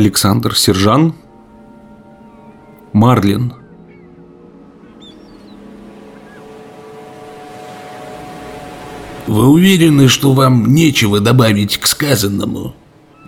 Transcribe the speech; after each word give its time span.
Александр 0.00 0.56
Сержан, 0.56 1.12
Марлин. 2.94 3.52
Вы 9.26 9.46
уверены, 9.46 10.08
что 10.08 10.32
вам 10.32 10.72
нечего 10.72 11.20
добавить 11.20 11.76
к 11.76 11.86
сказанному? 11.86 12.74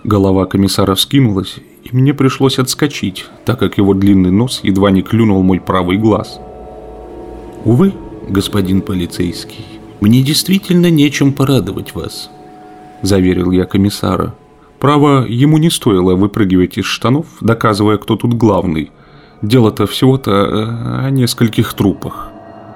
Голова 0.02 0.46
комиссара 0.46 0.94
вскинулась, 0.94 1.56
и 1.84 1.94
мне 1.94 2.14
пришлось 2.14 2.58
отскочить, 2.58 3.26
так 3.44 3.58
как 3.58 3.76
его 3.76 3.92
длинный 3.92 4.30
нос 4.30 4.60
едва 4.62 4.90
не 4.90 5.02
клюнул 5.02 5.42
мой 5.42 5.60
правый 5.60 5.98
глаз. 5.98 6.40
Увы, 7.66 7.92
господин 8.30 8.80
полицейский, 8.80 9.66
мне 10.00 10.22
действительно 10.22 10.90
нечем 10.90 11.34
порадовать 11.34 11.94
вас, 11.94 12.30
заверил 13.02 13.50
я 13.50 13.66
комиссара. 13.66 14.34
Право, 14.82 15.24
ему 15.28 15.58
не 15.58 15.70
стоило 15.70 16.16
выпрыгивать 16.16 16.76
из 16.76 16.86
штанов, 16.86 17.26
доказывая, 17.40 17.98
кто 17.98 18.16
тут 18.16 18.34
главный. 18.34 18.90
Дело-то 19.40 19.86
всего-то 19.86 20.30
э, 20.32 21.06
о 21.06 21.10
нескольких 21.10 21.72
трупах. 21.74 22.30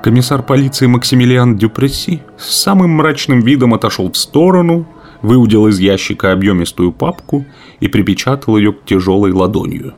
Комиссар 0.05 0.45
полиции 0.45 0.87
Максимилиан 0.87 1.57
Дюпресси 1.57 2.21
с 2.39 2.63
самым 2.63 2.91
мрачным 2.91 3.41
видом 3.41 3.75
отошел 3.75 4.09
в 4.09 4.17
сторону, 4.17 4.87
выудил 5.21 5.67
из 5.67 5.81
ящика 5.81 6.31
объемистую 6.31 6.93
папку 6.93 7.45
и 7.81 7.89
припечатал 7.89 8.57
ее 8.57 8.73
к 8.73 8.85
тяжелой 8.85 9.33
ладонью. 9.33 9.95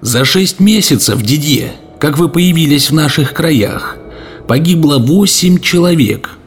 «За 0.00 0.24
шесть 0.24 0.58
месяцев, 0.58 1.20
Дидье, 1.20 1.72
как 1.98 2.16
вы 2.16 2.30
появились 2.30 2.90
в 2.90 2.94
наших 2.94 3.34
краях, 3.34 3.98
погибло 4.48 4.96
восемь 4.96 5.58
человек». 5.58 6.38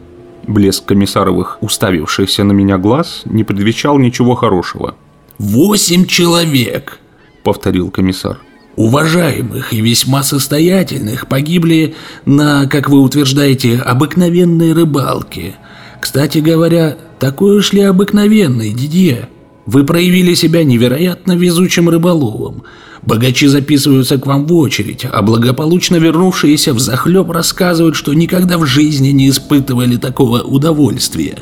Блеск 0.48 0.86
комиссаровых, 0.86 1.58
уставившихся 1.62 2.44
на 2.44 2.52
меня 2.52 2.78
глаз, 2.78 3.24
не 3.26 3.44
предвещал 3.44 3.98
ничего 3.98 4.36
хорошего. 4.36 4.96
«Восемь 5.38 6.06
человек!»— 6.06 7.00
повторил 7.44 7.92
комиссар 7.92 8.40
уважаемых 8.76 9.74
и 9.74 9.82
весьма 9.82 10.24
состоятельных 10.24 11.28
погибли 11.28 11.96
на, 12.26 12.68
как 12.68 12.90
вы 12.90 13.00
утверждаете, 13.00 13.78
обыкновенной 13.78 14.74
рыбалке. 14.74 15.56
Кстати 16.02 16.40
говоря, 16.40 16.98
такой 17.20 17.58
уж 17.58 17.74
ли 17.74 17.82
обыкновенный, 17.82 18.74
Дидье? 18.74 19.30
Вы 19.66 19.84
проявили 19.84 20.34
себя 20.36 20.64
невероятно 20.64 21.36
везучим 21.36 21.90
рыболовом. 21.90 22.64
Богачи 23.06 23.48
записываются 23.48 24.18
к 24.18 24.26
вам 24.26 24.48
в 24.48 24.54
очередь, 24.54 25.06
а 25.06 25.22
благополучно 25.22 25.98
вернувшиеся 25.98 26.74
в 26.74 26.80
захлеб 26.80 27.30
рассказывают, 27.30 27.96
что 27.96 28.14
никогда 28.14 28.58
в 28.58 28.66
жизни 28.66 29.10
не 29.10 29.30
испытывали 29.30 29.98
такого 29.98 30.42
удовольствия. 30.42 31.38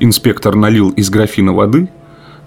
Инспектор 0.00 0.56
налил 0.56 0.90
из 0.90 1.10
графина 1.10 1.52
воды, 1.52 1.88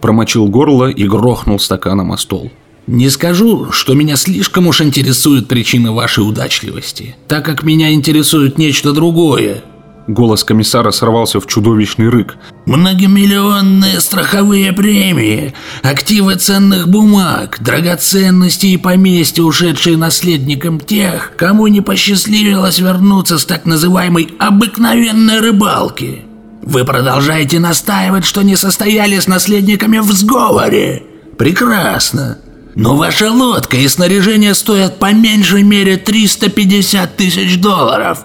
промочил 0.02 0.48
горло 0.48 0.90
и 0.90 1.08
грохнул 1.08 1.60
стаканом 1.60 2.12
о 2.12 2.18
стол. 2.18 2.52
Не 2.88 3.10
скажу, 3.10 3.72
что 3.72 3.94
меня 3.94 4.16
слишком 4.16 4.68
уж 4.68 4.82
интересуют 4.82 5.50
причины 5.50 5.92
вашей 5.92 6.28
удачливости, 6.28 7.18
так 7.28 7.46
как 7.46 7.64
меня 7.64 7.92
интересует 7.94 8.58
нечто 8.58 8.94
другое. 8.94 9.62
Голос 10.08 10.46
комиссара 10.46 10.92
сорвался 10.92 11.42
в 11.42 11.48
чудовищный 11.48 12.08
рык. 12.08 12.38
Многомиллионные 12.66 14.00
страховые 14.00 14.72
премии, 14.72 15.54
активы 15.84 16.36
ценных 16.36 16.88
бумаг, 16.88 17.58
драгоценности 17.60 18.68
и 18.68 18.78
поместья, 18.78 19.44
ушедшие 19.44 19.98
наследникам 19.98 20.80
тех, 20.80 21.34
кому 21.36 21.68
не 21.68 21.82
посчастливилось 21.82 22.80
вернуться 22.80 23.38
с 23.38 23.46
так 23.46 23.66
называемой 23.66 24.34
обыкновенной 24.40 25.42
рыбалки. 25.42 26.24
Вы 26.62 26.86
продолжаете 26.86 27.60
настаивать, 27.60 28.26
что 28.26 28.44
не 28.44 28.56
состояли 28.56 29.20
с 29.20 29.28
наследниками 29.28 30.00
в 30.00 30.12
сговоре. 30.14 31.04
Прекрасно. 31.38 32.40
Но 32.78 32.96
ваша 32.96 33.32
лодка 33.32 33.76
и 33.78 33.88
снаряжение 33.88 34.54
стоят 34.54 35.00
по 35.00 35.12
меньшей 35.12 35.64
мере 35.64 35.98
350 35.98 37.18
тысяч 37.18 37.60
долларов. 37.60 38.24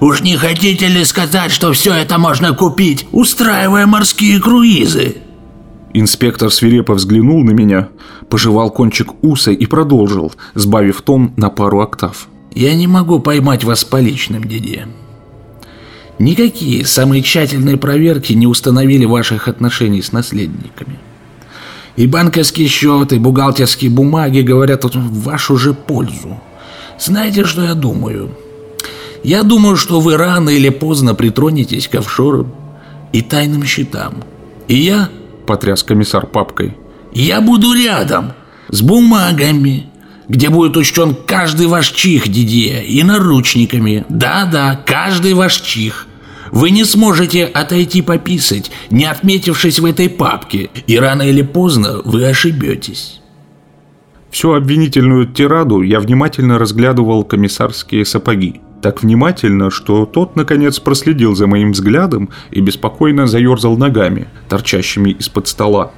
Уж 0.00 0.22
не 0.22 0.38
хотите 0.38 0.88
ли 0.88 1.04
сказать, 1.04 1.50
что 1.52 1.74
все 1.74 1.92
это 1.92 2.16
можно 2.16 2.54
купить, 2.54 3.06
устраивая 3.12 3.84
морские 3.84 4.40
круизы? 4.40 5.18
Инспектор 5.92 6.50
свирепо 6.50 6.94
взглянул 6.94 7.44
на 7.44 7.50
меня, 7.50 7.90
пожевал 8.30 8.70
кончик 8.70 9.22
уса 9.22 9.50
и 9.50 9.66
продолжил, 9.66 10.32
сбавив 10.54 11.02
тон 11.02 11.34
на 11.36 11.50
пару 11.50 11.82
октав. 11.82 12.28
«Я 12.54 12.74
не 12.74 12.86
могу 12.86 13.20
поймать 13.20 13.64
вас 13.64 13.84
по 13.84 14.00
личным, 14.00 14.44
Диде. 14.44 14.88
Никакие 16.18 16.86
самые 16.86 17.22
тщательные 17.22 17.76
проверки 17.76 18.32
не 18.32 18.46
установили 18.46 19.04
ваших 19.04 19.46
отношений 19.46 20.00
с 20.00 20.12
наследниками. 20.12 20.98
И 22.00 22.06
банковские 22.06 22.66
счеты, 22.66 23.16
и 23.16 23.18
бухгалтерские 23.18 23.90
бумаги 23.90 24.40
говорят 24.40 24.84
в 24.84 25.22
вашу 25.22 25.58
же 25.58 25.74
пользу. 25.74 26.40
Знаете, 26.98 27.44
что 27.44 27.62
я 27.62 27.74
думаю? 27.74 28.30
Я 29.22 29.42
думаю, 29.42 29.76
что 29.76 30.00
вы 30.00 30.16
рано 30.16 30.48
или 30.48 30.70
поздно 30.70 31.14
притронетесь 31.14 31.88
к 31.88 31.96
офшорам 31.96 32.54
и 33.12 33.20
тайным 33.20 33.66
счетам. 33.66 34.24
И 34.66 34.76
я, 34.76 35.10
потряс 35.46 35.82
комиссар 35.82 36.26
папкой, 36.26 36.74
я 37.12 37.42
буду 37.42 37.74
рядом 37.74 38.32
с 38.70 38.80
бумагами, 38.80 39.84
где 40.26 40.48
будет 40.48 40.78
учтен 40.78 41.14
каждый 41.26 41.66
ваш 41.66 41.90
чих, 41.90 42.28
Дидье, 42.28 42.82
и 42.82 43.02
наручниками. 43.02 44.06
Да-да, 44.08 44.80
каждый 44.86 45.34
ваш 45.34 45.60
чих. 45.60 46.06
Вы 46.50 46.70
не 46.70 46.84
сможете 46.84 47.44
отойти 47.44 48.02
пописать, 48.02 48.70
не 48.90 49.04
отметившись 49.04 49.78
в 49.78 49.84
этой 49.84 50.08
папке, 50.08 50.70
и 50.86 50.98
рано 50.98 51.22
или 51.22 51.42
поздно 51.42 52.00
вы 52.04 52.26
ошибетесь. 52.26 53.20
Всю 54.30 54.52
обвинительную 54.52 55.26
тираду 55.26 55.82
я 55.82 56.00
внимательно 56.00 56.58
разглядывал 56.58 57.24
комиссарские 57.24 58.04
сапоги. 58.04 58.60
Так 58.82 59.02
внимательно, 59.02 59.70
что 59.70 60.06
тот, 60.06 60.36
наконец, 60.36 60.78
проследил 60.78 61.34
за 61.34 61.46
моим 61.46 61.72
взглядом 61.72 62.30
и 62.50 62.60
беспокойно 62.60 63.26
заерзал 63.26 63.76
ногами, 63.76 64.28
торчащими 64.48 65.10
из-под 65.10 65.48
стола. 65.48 65.92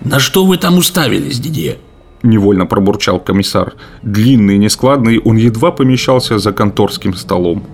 «На 0.00 0.20
что 0.20 0.46
вы 0.46 0.56
там 0.56 0.78
уставились, 0.78 1.40
Дидье?» 1.40 1.78
Невольно 2.22 2.66
пробурчал 2.66 3.20
комиссар. 3.20 3.74
Длинный, 4.02 4.58
нескладный, 4.58 5.18
он 5.18 5.36
едва 5.36 5.70
помещался 5.70 6.38
за 6.38 6.52
конторским 6.52 7.14
столом. 7.14 7.64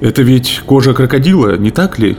«Это 0.00 0.22
ведь 0.22 0.62
кожа 0.64 0.94
крокодила, 0.94 1.56
не 1.56 1.70
так 1.70 1.98
ли?» 1.98 2.16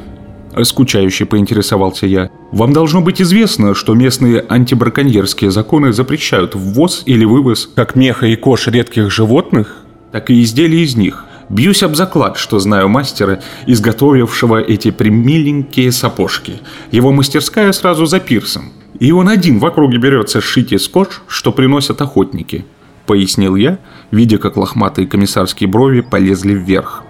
Скучающе 0.64 1.26
поинтересовался 1.26 2.06
я. 2.08 2.30
«Вам 2.52 2.74
должно 2.74 3.02
быть 3.02 3.22
известно, 3.22 3.74
что 3.74 3.94
местные 3.94 4.44
антибраконьерские 4.50 5.52
законы 5.52 5.94
запрещают 5.94 6.56
ввоз 6.56 7.04
или 7.06 7.24
вывоз 7.24 7.70
как 7.76 7.96
меха 7.96 8.26
и 8.28 8.36
кож 8.36 8.68
редких 8.68 9.12
животных, 9.12 9.78
так 10.12 10.30
и 10.30 10.42
изделий 10.42 10.84
из 10.84 10.96
них. 10.96 11.26
Бьюсь 11.50 11.84
об 11.84 11.96
заклад, 11.96 12.38
что 12.38 12.60
знаю 12.60 12.90
мастера, 12.90 13.42
изготовившего 13.66 14.62
эти 14.62 14.92
примиленькие 14.92 15.92
сапожки. 15.92 16.62
Его 16.92 17.12
мастерская 17.12 17.72
сразу 17.72 18.06
за 18.06 18.20
пирсом. 18.20 18.72
И 19.00 19.12
он 19.12 19.30
один 19.30 19.60
в 19.60 19.66
округе 19.66 19.98
берется 19.98 20.42
сшить 20.42 20.74
из 20.74 20.88
кож, 20.88 21.22
что 21.28 21.52
приносят 21.54 22.02
охотники»,— 22.02 22.66
пояснил 23.06 23.56
я, 23.56 23.80
видя, 24.12 24.38
как 24.38 24.58
лохматые 24.58 25.08
комиссарские 25.08 25.70
брови 25.70 26.02
полезли 26.02 26.54
вверх. 26.54 27.04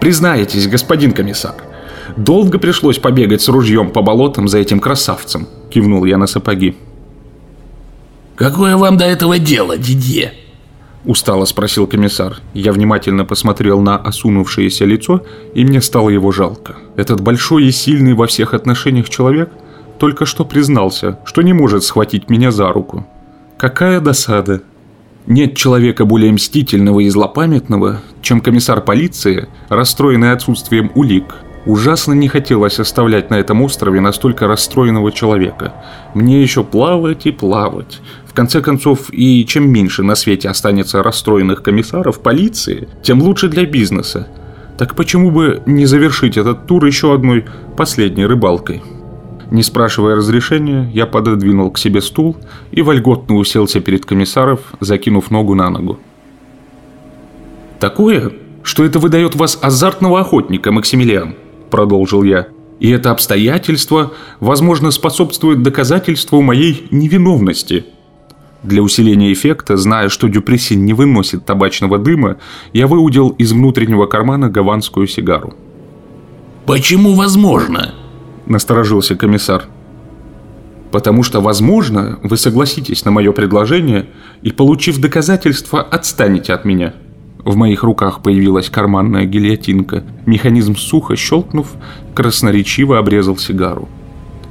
Признаетесь, 0.00 0.66
господин 0.66 1.12
комиссар, 1.12 1.54
долго 2.16 2.58
пришлось 2.58 2.98
побегать 2.98 3.42
с 3.42 3.48
ружьем 3.48 3.90
по 3.90 4.02
болотам 4.02 4.48
за 4.48 4.58
этим 4.58 4.80
красавцем, 4.80 5.46
кивнул 5.68 6.04
я 6.06 6.16
на 6.16 6.26
сапоги. 6.26 6.76
Какое 8.34 8.78
вам 8.78 8.96
до 8.96 9.04
этого 9.04 9.38
дело, 9.38 9.76
Дидье? 9.76 10.32
Устало 11.04 11.44
спросил 11.44 11.86
комиссар. 11.86 12.38
Я 12.54 12.72
внимательно 12.72 13.26
посмотрел 13.26 13.80
на 13.80 13.96
осунувшееся 13.98 14.86
лицо, 14.86 15.22
и 15.54 15.64
мне 15.64 15.82
стало 15.82 16.08
его 16.08 16.32
жалко. 16.32 16.76
Этот 16.96 17.20
большой 17.20 17.64
и 17.64 17.70
сильный 17.70 18.14
во 18.14 18.26
всех 18.26 18.54
отношениях 18.54 19.10
человек 19.10 19.50
только 19.98 20.24
что 20.24 20.46
признался, 20.46 21.18
что 21.26 21.42
не 21.42 21.52
может 21.52 21.84
схватить 21.84 22.30
меня 22.30 22.50
за 22.50 22.72
руку. 22.72 23.06
Какая 23.58 24.00
досада. 24.00 24.62
Нет 25.26 25.56
человека 25.56 26.04
более 26.04 26.32
мстительного 26.32 27.00
и 27.00 27.08
злопамятного, 27.08 28.00
чем 28.22 28.40
комиссар 28.40 28.80
полиции, 28.80 29.48
расстроенный 29.68 30.32
отсутствием 30.32 30.90
улик. 30.94 31.36
Ужасно 31.66 32.14
не 32.14 32.28
хотелось 32.28 32.80
оставлять 32.80 33.28
на 33.28 33.34
этом 33.34 33.60
острове 33.62 34.00
настолько 34.00 34.46
расстроенного 34.46 35.12
человека. 35.12 35.74
Мне 36.14 36.40
еще 36.40 36.64
плавать 36.64 37.26
и 37.26 37.32
плавать. 37.32 38.00
В 38.26 38.32
конце 38.32 38.62
концов, 38.62 39.12
и 39.12 39.44
чем 39.44 39.70
меньше 39.70 40.02
на 40.02 40.14
свете 40.14 40.48
останется 40.48 41.02
расстроенных 41.02 41.62
комиссаров 41.62 42.20
полиции, 42.20 42.88
тем 43.02 43.20
лучше 43.20 43.48
для 43.48 43.66
бизнеса. 43.66 44.28
Так 44.78 44.96
почему 44.96 45.30
бы 45.30 45.62
не 45.66 45.84
завершить 45.84 46.38
этот 46.38 46.66
тур 46.66 46.86
еще 46.86 47.12
одной 47.12 47.44
последней 47.76 48.24
рыбалкой? 48.24 48.82
Не 49.50 49.62
спрашивая 49.64 50.14
разрешения, 50.14 50.90
я 50.94 51.06
пододвинул 51.06 51.70
к 51.72 51.78
себе 51.78 52.00
стул 52.00 52.36
и 52.70 52.82
вольготно 52.82 53.34
уселся 53.36 53.80
перед 53.80 54.04
комиссаров, 54.04 54.60
закинув 54.78 55.30
ногу 55.30 55.54
на 55.54 55.70
ногу. 55.70 55.98
«Такое, 57.80 58.32
что 58.62 58.84
это 58.84 58.98
выдает 58.98 59.34
вас 59.34 59.58
азартного 59.60 60.20
охотника, 60.20 60.70
Максимилиан»,— 60.70 61.34
продолжил 61.70 62.22
я. 62.22 62.48
И 62.80 62.88
это 62.88 63.10
обстоятельство, 63.10 64.12
возможно, 64.40 64.90
способствует 64.90 65.62
доказательству 65.62 66.40
моей 66.40 66.86
невиновности. 66.90 67.84
Для 68.62 68.82
усиления 68.82 69.32
эффекта, 69.32 69.76
зная, 69.76 70.08
что 70.08 70.28
Дюпреси 70.28 70.74
не 70.74 70.94
выносит 70.94 71.44
табачного 71.44 71.98
дыма, 71.98 72.36
я 72.72 72.86
выудил 72.86 73.30
из 73.30 73.52
внутреннего 73.52 74.06
кармана 74.06 74.48
гаванскую 74.48 75.06
сигару. 75.06 75.54
«Почему 76.66 77.14
возможно?»– 77.14 77.94
насторожился 78.50 79.16
комиссар. 79.16 79.64
«Потому 80.90 81.22
что, 81.22 81.40
возможно, 81.40 82.18
вы 82.22 82.36
согласитесь 82.36 83.04
на 83.04 83.12
мое 83.12 83.32
предложение 83.32 84.06
и, 84.42 84.50
получив 84.50 84.98
доказательства, 85.00 85.80
отстанете 85.80 86.52
от 86.52 86.64
меня». 86.64 86.92
В 87.44 87.56
моих 87.56 87.84
руках 87.84 88.22
появилась 88.22 88.68
карманная 88.68 89.24
гильотинка. 89.24 90.04
Механизм 90.26 90.76
сухо 90.76 91.16
щелкнув, 91.16 91.68
красноречиво 92.14 92.98
обрезал 92.98 93.38
сигару. 93.38 93.88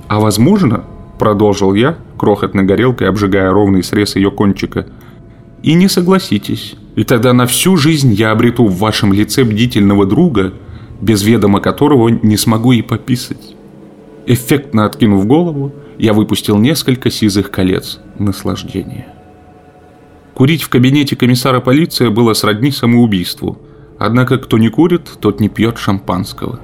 «А 0.08 0.20
возможно,— 0.20 0.86
продолжил 1.20 1.76
я, 1.76 1.98
крохотной 2.18 2.64
горелкой 2.64 3.10
обжигая 3.10 3.52
ровный 3.52 3.84
срез 3.84 4.16
ее 4.16 4.32
кончика,— 4.32 4.88
и 5.62 5.74
не 5.74 5.90
согласитесь. 5.90 6.76
И 6.96 7.04
тогда 7.04 7.34
на 7.34 7.46
всю 7.46 7.76
жизнь 7.76 8.14
я 8.14 8.32
обрету 8.32 8.66
в 8.66 8.80
вашем 8.80 9.14
лице 9.14 9.44
бдительного 9.44 10.06
друга, 10.06 10.54
без 11.02 11.22
ведома 11.24 11.60
которого 11.60 12.08
не 12.08 12.38
смогу 12.38 12.72
и 12.72 12.82
пописать». 12.82 13.59
Эффектно 14.30 14.86
откинув 14.86 15.26
голову, 15.26 15.74
я 15.98 16.14
выпустил 16.14 16.60
несколько 16.60 17.10
сизых 17.10 17.50
колец 17.50 18.00
наслаждения. 18.20 19.08
Курить 20.36 20.62
в 20.62 20.70
кабинете 20.70 21.16
комиссара 21.16 21.62
полиции 21.62 22.10
было 22.10 22.34
сродни 22.34 22.70
самоубийству. 22.72 23.58
Однако 23.98 24.38
кто 24.38 24.60
не 24.60 24.70
курит, 24.70 25.10
тот 25.20 25.40
не 25.40 25.50
пьет 25.50 25.80
шампанского. 25.80 26.60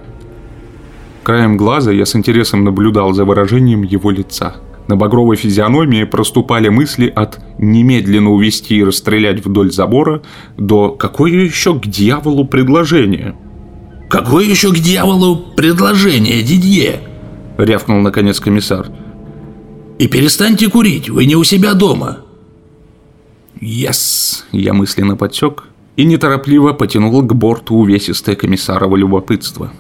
Краем 1.24 1.58
глаза 1.58 1.92
я 1.92 2.06
с 2.06 2.16
интересом 2.16 2.64
наблюдал 2.64 3.14
за 3.14 3.26
выражением 3.26 3.82
его 3.82 4.12
лица. 4.12 4.58
На 4.88 4.96
багровой 4.96 5.36
физиономии 5.36 6.04
проступали 6.04 6.70
мысли 6.70 7.12
от 7.16 7.40
немедленно 7.58 8.30
увести 8.30 8.76
и 8.76 8.84
расстрелять 8.84 9.44
вдоль 9.44 9.72
забора 9.72 10.22
до 10.56 10.92
«какое 10.92 11.32
еще 11.32 11.74
к 11.80 11.88
дьяволу 11.88 12.46
предложение?» 12.46 13.34
«Какое 14.08 14.46
еще 14.46 14.72
к 14.72 14.78
дьяволу 14.78 15.36
предложение, 15.56 16.44
Дидье?»— 16.44 17.00
рявкнул 17.58 18.00
наконец 18.00 18.40
комиссар. 18.40 18.88
«И 20.00 20.08
перестаньте 20.08 20.70
курить, 20.70 21.10
вы 21.10 21.26
не 21.26 21.36
у 21.36 21.44
себя 21.44 21.74
дома. 21.74 22.26
«Yes!»– 23.62 24.44
я 24.52 24.74
мысленно 24.74 25.16
подсек 25.16 25.66
и 25.96 26.04
неторопливо 26.06 26.74
потянул 26.74 27.22
к 27.22 27.34
борту 27.34 27.78
увесистое 27.78 28.36
комиссарово 28.36 28.98
любопытство. 28.98 29.72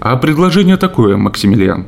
«А 0.00 0.16
предложение 0.16 0.76
такое, 0.76 1.16
Максимилиан». 1.16 1.86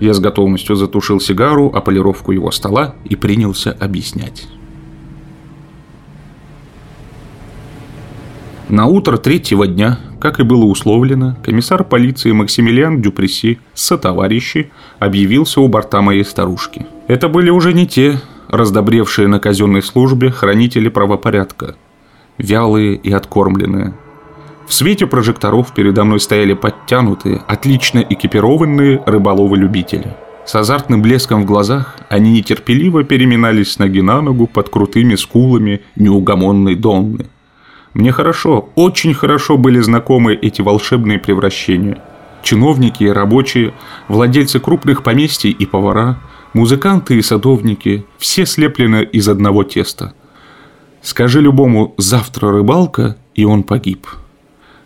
Я 0.00 0.14
с 0.14 0.18
готовностью 0.18 0.76
затушил 0.76 1.20
сигару, 1.20 1.66
о 1.68 1.80
полировку 1.82 2.32
его 2.32 2.50
стола 2.50 2.94
и 3.04 3.16
принялся 3.16 3.70
объяснять. 3.70 4.48
На 8.70 8.86
утро 8.86 9.16
третьего 9.16 9.66
дня, 9.66 9.98
как 10.20 10.38
и 10.38 10.44
было 10.44 10.64
условлено, 10.64 11.36
комиссар 11.42 11.82
полиции 11.82 12.30
Максимилиан 12.30 13.02
Дюпреси 13.02 13.58
со 13.74 13.98
товарищи 13.98 14.70
объявился 15.00 15.60
у 15.60 15.66
борта 15.66 16.00
моей 16.02 16.24
старушки. 16.24 16.86
Это 17.08 17.28
были 17.28 17.50
уже 17.50 17.72
не 17.72 17.88
те 17.88 18.20
раздобревшие 18.48 19.26
на 19.26 19.40
казенной 19.40 19.82
службе 19.82 20.30
хранители 20.30 20.88
правопорядка, 20.88 21.74
вялые 22.38 22.94
и 22.94 23.10
откормленные. 23.10 23.94
В 24.68 24.72
свете 24.72 25.08
прожекторов 25.08 25.74
передо 25.74 26.04
мной 26.04 26.20
стояли 26.20 26.52
подтянутые, 26.52 27.42
отлично 27.48 27.98
экипированные 27.98 29.02
рыболовы-любители. 29.04 30.14
С 30.46 30.54
азартным 30.54 31.02
блеском 31.02 31.42
в 31.42 31.44
глазах 31.44 31.96
они 32.08 32.30
нетерпеливо 32.30 33.02
переминались 33.02 33.72
с 33.72 33.78
ноги 33.80 34.00
на 34.00 34.20
ногу 34.20 34.46
под 34.46 34.68
крутыми 34.68 35.16
скулами 35.16 35.80
неугомонной 35.96 36.76
Донны. 36.76 37.26
Мне 37.94 38.12
хорошо, 38.12 38.70
очень 38.74 39.14
хорошо 39.14 39.56
были 39.56 39.80
знакомы 39.80 40.34
эти 40.34 40.62
волшебные 40.62 41.18
превращения. 41.18 42.02
Чиновники 42.42 43.04
и 43.04 43.08
рабочие, 43.08 43.74
владельцы 44.08 44.60
крупных 44.60 45.02
поместий 45.02 45.50
и 45.50 45.66
повара– 45.66 46.18
Музыканты 46.52 47.16
и 47.16 47.22
садовники, 47.22 48.04
все 48.18 48.44
слеплены 48.44 49.04
из 49.04 49.28
одного 49.28 49.62
теста. 49.62 50.14
Скажи 51.00 51.40
любому 51.40 51.94
«завтра 51.96 52.50
рыбалка», 52.50 53.16
и 53.36 53.44
он 53.44 53.62
погиб. 53.62 54.08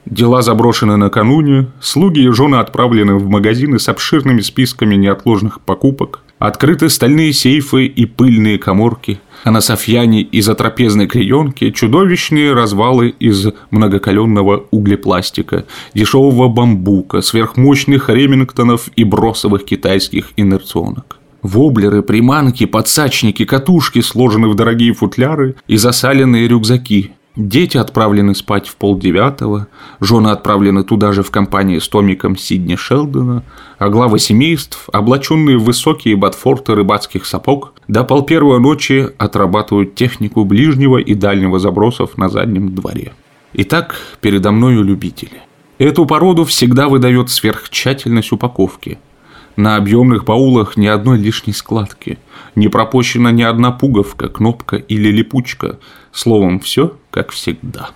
Дела 0.04 0.42
заброшены 0.42 0.98
накануне, 0.98 1.68
слуги 1.80 2.20
и 2.20 2.28
жены 2.28 2.56
отправлены 2.56 3.14
в 3.14 3.30
магазины 3.30 3.78
с 3.78 3.88
обширными 3.88 4.42
списками 4.42 4.94
неотложных 4.94 5.62
покупок, 5.62 6.20
открыты 6.38 6.88
стальные 6.88 7.32
сейфы 7.32 7.86
и 7.86 8.06
пыльные 8.06 8.58
коморки, 8.58 9.20
а 9.44 9.50
на 9.50 9.60
Софьяне 9.60 10.22
из-за 10.22 10.54
трапезной 10.54 11.06
клеенки 11.06 11.70
чудовищные 11.70 12.52
развалы 12.54 13.14
из 13.20 13.46
многокаленного 13.70 14.64
углепластика, 14.70 15.66
дешевого 15.94 16.48
бамбука, 16.48 17.20
сверхмощных 17.20 18.08
ремингтонов 18.08 18.88
и 18.96 19.04
бросовых 19.04 19.64
китайских 19.64 20.30
инерционок. 20.36 21.18
Воблеры, 21.42 22.02
приманки, 22.02 22.64
подсачники, 22.64 23.44
катушки 23.44 24.00
сложены 24.00 24.48
в 24.48 24.54
дорогие 24.54 24.94
футляры 24.94 25.56
и 25.68 25.76
засаленные 25.76 26.48
рюкзаки. 26.48 27.12
Дети 27.36 27.76
отправлены 27.76 28.32
спать 28.36 28.68
в 28.68 28.76
полдевятого, 28.76 29.66
жены 29.98 30.28
отправлены 30.28 30.84
туда 30.84 31.12
же 31.12 31.24
в 31.24 31.32
компании 31.32 31.80
с 31.80 31.88
Томиком 31.88 32.36
Сидни 32.36 32.76
Шелдона, 32.76 33.42
а 33.78 33.88
главы 33.88 34.20
семейств, 34.20 34.88
облаченные 34.92 35.58
в 35.58 35.64
высокие 35.64 36.14
ботфорты 36.14 36.76
рыбацких 36.76 37.26
сапог, 37.26 37.72
до 37.88 38.04
полпервой 38.04 38.60
ночи 38.60 39.08
отрабатывают 39.18 39.96
технику 39.96 40.44
ближнего 40.44 40.98
и 40.98 41.14
дальнего 41.14 41.58
забросов 41.58 42.16
на 42.16 42.28
заднем 42.28 42.72
дворе. 42.72 43.12
Итак, 43.52 43.96
передо 44.20 44.52
мною 44.52 44.84
любители. 44.84 45.42
Эту 45.78 46.06
породу 46.06 46.44
всегда 46.44 46.88
выдает 46.88 47.30
сверхтщательность 47.30 48.30
упаковки– 48.30 48.98
на 49.56 49.76
объемных 49.76 50.24
баулах 50.24 50.76
ни 50.76 50.86
одной 50.86 51.18
лишней 51.18 51.54
складки, 51.54 52.18
не 52.54 52.68
пропущена 52.68 53.30
ни 53.30 53.42
одна 53.42 53.70
пуговка, 53.70 54.28
кнопка 54.28 54.76
или 54.76 55.10
липучка. 55.10 55.78
Словом, 56.12 56.60
все 56.60 56.96
как 57.10 57.30
всегда. 57.30 57.90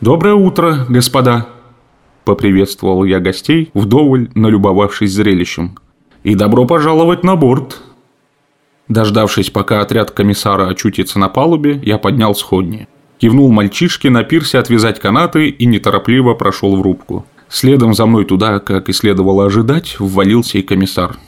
«Доброе 0.00 0.34
утро, 0.34 0.86
господа!»– 0.88 1.46
поприветствовал 2.24 3.04
я 3.04 3.20
гостей, 3.20 3.70
вдоволь 3.74 4.30
налюбовавшись 4.34 5.12
зрелищем. 5.12 5.78
«И 6.24 6.34
добро 6.34 6.66
пожаловать 6.66 7.24
на 7.24 7.36
борт!» 7.36 7.80
Дождавшись, 8.88 9.50
пока 9.50 9.80
отряд 9.80 10.10
комиссара 10.10 10.68
очутится 10.68 11.18
на 11.18 11.28
палубе, 11.28 11.80
я 11.84 11.98
поднял 11.98 12.34
сходни. 12.34 12.88
Кивнул 13.18 13.52
мальчишке 13.52 14.10
на 14.10 14.24
пирсе 14.24 14.58
отвязать 14.58 14.98
канаты 14.98 15.48
и 15.48 15.64
неторопливо 15.64 16.34
прошел 16.34 16.76
в 16.76 16.82
рубку. 16.82 17.24
Следом 17.52 17.92
за 17.92 18.06
мной 18.06 18.24
туда, 18.24 18.60
как 18.60 18.88
и 18.88 18.94
следовало 18.94 19.44
ожидать, 19.44 19.96
ввалился 19.98 20.56
и 20.56 20.62
комиссар. 20.62 21.18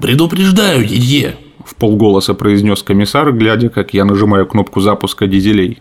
«Предупреждаю, 0.00 0.84
Дидье!»– 0.84 1.36
в 1.64 1.76
полголоса 1.76 2.34
произнес 2.34 2.82
комиссар, 2.82 3.32
глядя, 3.32 3.68
как 3.68 3.94
я 3.94 4.04
нажимаю 4.04 4.46
кнопку 4.46 4.80
запуска 4.80 5.28
дизелей. 5.28 5.80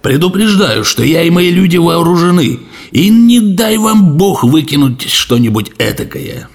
«Предупреждаю, 0.00 0.82
что 0.82 1.04
я 1.04 1.24
и 1.24 1.30
мои 1.30 1.50
люди 1.50 1.76
вооружены, 1.76 2.60
и 2.90 3.10
не 3.10 3.40
дай 3.40 3.76
вам 3.76 4.16
бог 4.16 4.44
выкинуть 4.44 5.02
что-нибудь 5.02 5.72
этакое!» 5.78 6.48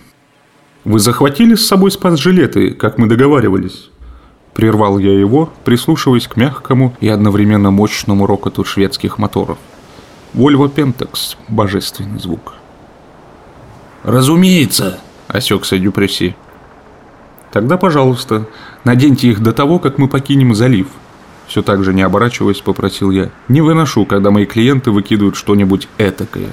«Вы 0.84 0.98
захватили 0.98 1.54
с 1.54 1.68
собой 1.68 1.92
спас-жилеты, 1.92 2.72
как 2.72 2.98
мы 2.98 3.06
договаривались?» 3.06 3.92
Прервал 4.56 4.98
я 4.98 5.14
его, 5.14 5.54
прислушиваясь 5.64 6.28
к 6.28 6.36
мягкому 6.36 6.98
и 7.02 7.08
одновременно 7.08 7.70
мощному 7.70 8.26
рокоту 8.26 8.64
шведских 8.66 9.20
моторов– 9.20 9.60
Volvo 10.38 10.70
Pentax– 10.70 11.36
божественный 11.48 12.20
звук. 12.20 12.54
«Разумеется»,– 14.04 15.00
осекся 15.28 15.80
Дюпресси. 15.80 16.36
«Тогда, 17.52 17.76
пожалуйста, 17.76 18.46
наденьте 18.84 19.30
их 19.30 19.42
до 19.42 19.52
того, 19.52 19.80
как 19.80 19.98
мы 19.98 20.08
покинем 20.08 20.54
залив», 20.54 20.90
все 21.48 21.64
так 21.64 21.84
же 21.84 21.92
не 21.92 22.04
оборачиваясь, 22.04 22.62
попросил 22.62 23.10
я. 23.10 23.32
«Не 23.48 23.62
выношу, 23.62 24.06
когда 24.06 24.30
мои 24.30 24.46
клиенты 24.46 24.92
выкидывают 24.92 25.36
что-нибудь 25.36 25.88
этакое». 25.98 26.52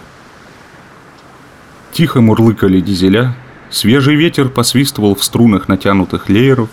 Тихо 1.93 2.23
мурлыкали 2.23 2.81
дизеля, 2.81 3.37
свежий 3.69 4.17
ветер 4.17 4.49
посвистывал 4.49 5.15
в 5.15 5.23
струнах 5.23 5.69
натянутых 5.69 6.31
лееров, 6.31 6.71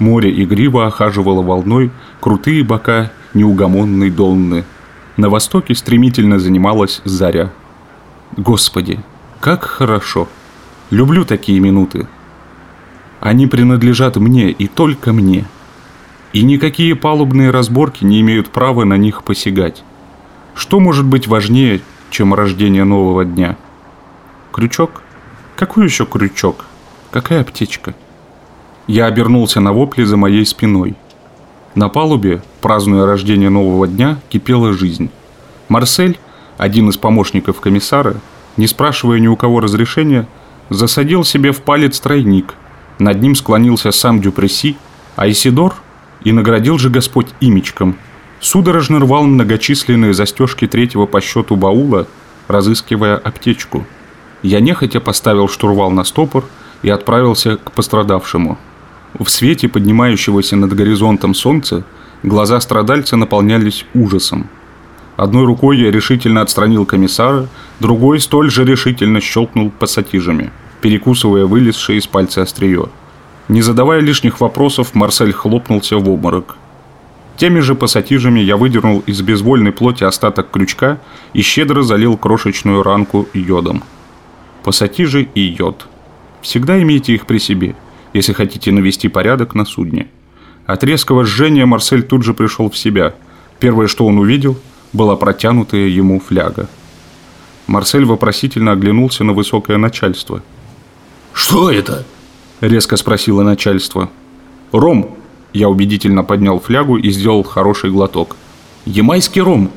море 0.00 0.42
игриво 0.42 0.88
охаживало 0.88 1.42
волной 1.42 1.92
крутые 2.18 2.64
бока 2.64 3.12
неугомонной 3.34 4.10
Донны– 4.10 4.64
на 5.20 5.28
востоке 5.28 5.74
стремительно 5.74 6.38
занималась 6.38 7.02
заря. 7.04 7.52
Господи, 8.36 9.00
как 9.40 9.64
хорошо! 9.64 10.28
Люблю 10.90 11.24
такие 11.24 11.60
минуты. 11.60 12.08
Они 13.20 13.46
принадлежат 13.46 14.16
мне 14.16 14.50
и 14.50 14.66
только 14.66 15.12
мне. 15.12 15.44
И 16.32 16.42
никакие 16.42 16.96
палубные 16.96 17.50
разборки 17.50 18.04
не 18.04 18.20
имеют 18.22 18.48
права 18.48 18.84
на 18.84 18.96
них 18.96 19.22
посягать. 19.22 19.84
Что 20.54 20.80
может 20.80 21.04
быть 21.04 21.28
важнее, 21.28 21.80
чем 22.10 22.34
рождение 22.34 22.84
нового 22.84 23.24
дня? 23.24 23.56
Крючок? 24.52 25.02
Какой 25.54 25.84
еще 25.84 26.06
крючок? 26.06 26.64
Какая 27.10 27.42
аптечка? 27.42 27.94
Я 28.86 29.06
обернулся 29.06 29.60
на 29.60 29.72
вопли 29.72 30.04
за 30.04 30.16
моей 30.16 30.44
спиной. 30.46 30.96
На 31.74 31.88
палубе, 31.88 32.42
празднуя 32.60 33.06
рождение 33.06 33.48
нового 33.48 33.86
дня, 33.86 34.18
кипела 34.28 34.72
жизнь. 34.72 35.08
Марсель, 35.68 36.18
один 36.58 36.88
из 36.88 36.96
помощников 36.96 37.60
комиссара, 37.60 38.16
не 38.56 38.66
спрашивая 38.66 39.20
ни 39.20 39.28
у 39.28 39.36
кого 39.36 39.60
разрешения, 39.60 40.26
засадил 40.68 41.24
себе 41.24 41.52
в 41.52 41.62
палец 41.62 42.00
тройник. 42.00 42.56
Над 42.98 43.22
ним 43.22 43.36
склонился 43.36 43.92
сам 43.92 44.20
Дюпресси, 44.20 44.76
а 45.14 45.30
Исидор 45.30 45.74
и 46.24 46.32
наградил 46.32 46.76
же 46.76 46.90
Господь 46.90 47.28
имечком. 47.40 47.96
Судорожно 48.40 48.98
рвал 48.98 49.22
многочисленные 49.24 50.12
застежки 50.12 50.66
третьего 50.66 51.06
по 51.06 51.20
счету 51.20 51.54
баула, 51.54 52.08
разыскивая 52.48 53.16
аптечку. 53.16 53.86
Я 54.42 54.58
нехотя 54.58 54.98
поставил 55.00 55.46
штурвал 55.46 55.92
на 55.92 56.02
стопор 56.02 56.44
и 56.82 56.90
отправился 56.90 57.58
к 57.58 57.70
пострадавшему– 57.70 58.58
в 59.18 59.28
свете 59.28 59.68
поднимающегося 59.68 60.56
над 60.56 60.74
горизонтом 60.74 61.34
солнца 61.34 61.84
глаза 62.22 62.60
страдальца 62.60 63.16
наполнялись 63.16 63.84
ужасом. 63.94 64.48
Одной 65.16 65.44
рукой 65.44 65.78
я 65.78 65.90
решительно 65.90 66.40
отстранил 66.40 66.86
комиссара, 66.86 67.48
другой 67.80 68.20
столь 68.20 68.50
же 68.50 68.64
решительно 68.64 69.20
щелкнул 69.20 69.70
пассатижами, 69.70 70.50
перекусывая 70.80 71.44
вылезшее 71.44 71.98
из 71.98 72.06
пальца 72.06 72.42
острие. 72.42 72.86
Не 73.48 73.62
задавая 73.62 74.00
лишних 74.00 74.40
вопросов, 74.40 74.94
Марсель 74.94 75.32
хлопнулся 75.32 75.96
в 75.96 76.08
обморок. 76.08 76.56
Теми 77.36 77.60
же 77.60 77.74
пассатижами 77.74 78.40
я 78.40 78.56
выдернул 78.56 79.02
из 79.06 79.20
безвольной 79.22 79.72
плоти 79.72 80.04
остаток 80.04 80.50
крючка 80.50 80.98
и 81.32 81.42
щедро 81.42 81.82
залил 81.82 82.16
крошечную 82.16 82.82
ранку 82.82 83.26
йодом. 83.34 83.82
Пассатижи 84.62 85.28
и 85.34 85.40
йод. 85.40 85.86
Всегда 86.42 86.80
имейте 86.80 87.14
их 87.14 87.26
при 87.26 87.38
себе– 87.38 87.74
если 88.12 88.32
хотите 88.32 88.72
навести 88.72 89.08
порядок 89.08 89.54
на 89.54 89.64
судне. 89.64 90.08
От 90.66 90.84
резкого 90.84 91.24
жжения 91.24 91.66
Марсель 91.66 92.02
тут 92.02 92.22
же 92.22 92.34
пришел 92.34 92.70
в 92.70 92.76
себя. 92.76 93.14
Первое, 93.58 93.86
что 93.86 94.06
он 94.06 94.18
увидел, 94.18 94.56
была 94.92 95.16
протянутая 95.16 95.86
ему 95.86 96.20
фляга. 96.20 96.68
Марсель 97.66 98.04
вопросительно 98.04 98.72
оглянулся 98.72 99.24
на 99.24 99.32
высокое 99.32 99.78
начальство. 99.78 100.42
«Что 101.32 101.70
это?»– 101.70 102.04
резко 102.60 102.96
спросило 102.96 103.42
начальство. 103.42 104.10
«Ром!»– 104.72 105.16
я 105.52 105.68
убедительно 105.68 106.24
поднял 106.24 106.58
флягу 106.58 106.96
и 106.96 107.10
сделал 107.10 107.42
хороший 107.42 107.90
глоток. 107.90 108.36
«Ямайский 108.84 109.40
ром!» 109.40 109.70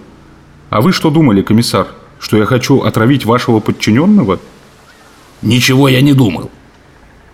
«А 0.69 0.81
вы 0.81 0.91
что 0.91 1.11
думали, 1.11 1.43
комиссар, 1.43 1.87
что 2.19 2.37
я 2.37 2.45
хочу 2.45 2.81
отравить 2.81 3.25
вашего 3.25 3.59
подчиненного?» 3.59 4.39
«Ничего 5.43 5.87
я 5.89 6.01
не 6.01 6.13
думал.– 6.13 6.49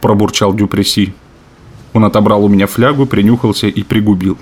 пробурчал 0.02 0.54
Дюпреси. 0.54 1.14
Он 1.94 2.06
отобрал 2.06 2.46
у 2.46 2.48
меня 2.48 2.68
флягу, 2.68 3.06
принюхался 3.06 3.68
и 3.68 3.84
пригубил. 3.84 4.38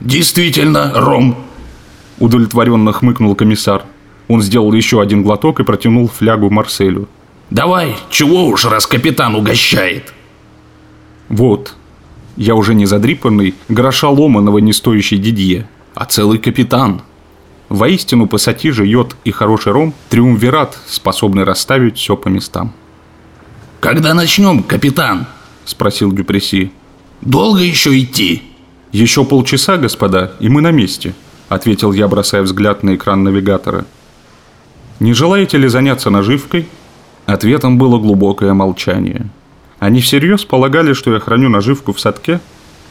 «Действительно, 0.00 0.92
ром!»– 0.94 1.36
удовлетворенно 2.18 2.92
хмыкнул 2.92 3.34
комиссар. 3.34 3.84
Он 4.28 4.42
сделал 4.42 4.72
еще 4.72 5.00
один 5.00 5.22
глоток 5.22 5.60
и 5.60 5.64
протянул 5.64 6.08
флягу 6.08 6.50
Марселю. 6.50 7.08
«Давай, 7.50 7.96
чего 8.10 8.46
уж, 8.46 8.64
раз 8.64 8.86
капитан 8.86 9.34
угощает!» 9.34 10.12
«Вот, 11.28 11.74
я 12.36 12.54
уже 12.54 12.74
не 12.74 12.86
задрипанный, 12.86 13.54
гроша 13.68 14.08
ломаного 14.08 14.58
не 14.58 14.72
стоящий 14.72 15.18
Дидье, 15.18 15.68
а 15.94 16.04
целый 16.04 16.38
капитан!» 16.38 17.02
Воистину, 17.72 18.26
пассатижи, 18.26 18.86
йод 18.86 19.16
и 19.24 19.30
хороший 19.30 19.72
ром– 19.72 19.94
триумвират, 20.10 20.78
способный 20.86 21.44
расставить 21.44 21.96
все 21.96 22.16
по 22.18 22.28
местам. 22.28 22.74
«Когда 23.82 24.14
начнем, 24.14 24.62
капитан?»– 24.62 25.26
спросил 25.64 26.12
Дюпреси. 26.12 26.70
«Долго 27.20 27.62
еще 27.62 27.98
идти?» 27.98 28.42
«Еще 28.92 29.24
полчаса, 29.24 29.76
господа, 29.76 30.34
и 30.38 30.48
мы 30.48 30.60
на 30.60 30.70
месте»,– 30.70 31.14
ответил 31.48 31.90
я, 31.92 32.06
бросая 32.06 32.42
взгляд 32.42 32.84
на 32.84 32.94
экран 32.94 33.24
навигатора. 33.24 33.84
«Не 35.00 35.14
желаете 35.14 35.58
ли 35.58 35.66
заняться 35.66 36.10
наживкой?» 36.10 36.68
Ответом 37.26 37.76
было 37.76 37.98
глубокое 37.98 38.54
молчание. 38.54 39.28
Они 39.80 40.00
всерьез 40.00 40.44
полагали, 40.44 40.92
что 40.92 41.12
я 41.12 41.18
храню 41.18 41.48
наживку 41.48 41.92
в 41.92 41.98
садке? 41.98 42.38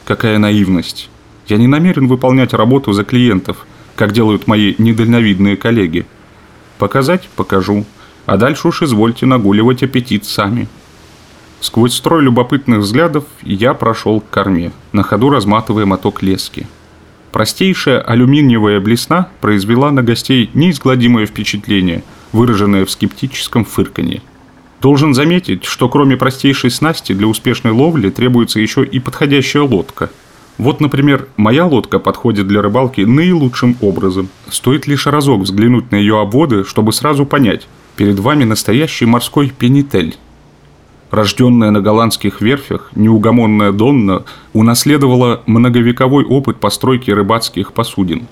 Какая 0.04 0.40
наивность. 0.40 1.10
Я 1.48 1.56
не 1.56 1.68
намерен 1.68 2.10
выполнять 2.10 2.52
работу 2.52 2.92
за 2.92 3.06
клиентов, 3.06 3.66
как 3.96 4.12
делают 4.12 4.46
мои 4.46 4.76
недальновидные 4.78 5.56
коллеги. 5.56 6.06
Показать– 6.80 7.30
покажу. 7.38 7.86
А 8.26 8.36
дальше 8.36 8.68
уж 8.68 8.82
извольте 8.82 9.26
нагуливать 9.26 9.84
аппетит 9.84 10.26
сами. 10.26 10.68
Сквозь 11.62 11.94
строй 11.94 12.24
любопытных 12.24 12.80
взглядов 12.80 13.26
я 13.44 13.76
прошел 13.76 14.20
к 14.20 14.30
корме, 14.32 14.72
на 14.94 15.04
ходу 15.04 15.30
разматывая 15.30 15.86
моток 15.86 16.24
лески. 16.24 16.66
Простейшая 17.32 18.02
алюминиевая 18.02 18.80
блесна 18.80 19.30
произвела 19.42 19.92
на 19.92 20.02
гостей 20.02 20.50
неизгладимое 20.56 21.28
впечатление, 21.28 22.04
выраженное 22.34 22.84
в 22.84 22.90
скептическом 22.90 23.64
фырканье. 23.64 24.24
Должен 24.82 25.14
заметить, 25.14 25.64
что 25.66 25.88
кроме 25.88 26.18
простейшей 26.18 26.72
снасти 26.72 27.14
для 27.14 27.28
успешной 27.28 27.74
ловли 27.74 28.10
требуется 28.10 28.60
еще 28.60 28.84
и 28.84 28.98
подходящая 29.00 29.62
лодка. 29.62 30.10
Вот, 30.58 30.82
например, 30.82 31.28
моя 31.38 31.68
лодка 31.68 32.00
подходит 32.00 32.48
для 32.48 32.64
рыбалки 32.64 33.02
наилучшим 33.02 33.78
образом. 33.82 34.30
Стоит 34.50 34.88
лишь 34.88 35.06
разок 35.06 35.42
взглянуть 35.42 35.92
на 35.92 35.98
ее 35.98 36.20
обводы, 36.20 36.64
чтобы 36.64 36.92
сразу 36.92 37.28
понять, 37.28 37.68
перед 37.98 38.18
вами 38.18 38.46
настоящий 38.46 39.06
морской 39.06 39.54
пенитель– 39.56 40.18
рожденная 41.12 41.72
на 41.72 41.82
голландских 41.82 42.42
верфях, 42.42 42.90
неугомонная 42.96 43.72
Донна 43.72 44.24
унаследовала 44.54 45.42
многовековой 45.46 46.26
опыт 46.26 46.58
постройки 46.58 47.12
рыбацких 47.12 47.74
посудин. 47.74 48.28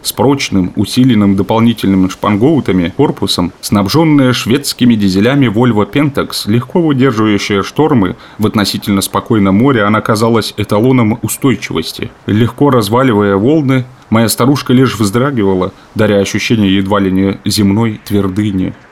С 0.00 0.12
прочным, 0.12 0.72
усиленным 0.76 1.34
дополнительными 1.34 2.08
шпангоутами 2.08 2.94
корпусом, 2.96 3.52
снабженная 3.60 4.32
шведскими 4.32 4.94
дизелями 4.94 5.48
Volvo 5.48 5.90
Pentax, 5.90 6.42
легко 6.46 6.80
выдерживающая 6.80 7.64
штормы 7.64 8.14
в 8.38 8.46
относительно 8.46 9.00
спокойном 9.00 9.56
море, 9.56 9.82
она 9.82 10.00
казалась 10.00 10.54
эталоном 10.56 11.18
устойчивости. 11.22 12.10
Легко 12.26 12.70
разваливая 12.70 13.36
волны, 13.36 13.86
моя 14.08 14.28
старушка 14.28 14.72
лишь 14.72 14.96
вздрагивала, 14.96 15.72
даря 15.96 16.20
ощущение 16.20 16.76
едва 16.76 17.00
ли 17.00 17.10
не 17.10 17.38
земной 17.44 18.00
твердыни– 18.04 18.74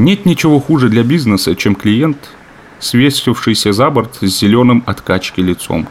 нет 0.00 0.26
ничего 0.26 0.60
хуже 0.60 0.88
для 0.88 1.02
бизнеса, 1.02 1.54
чем 1.54 1.74
клиент, 1.74 2.30
свесившийся 2.78 3.72
за 3.72 3.90
борт 3.90 4.18
с 4.20 4.40
зеленым 4.40 4.82
от 4.86 5.00
качки 5.00 5.42
лицом. 5.42 5.88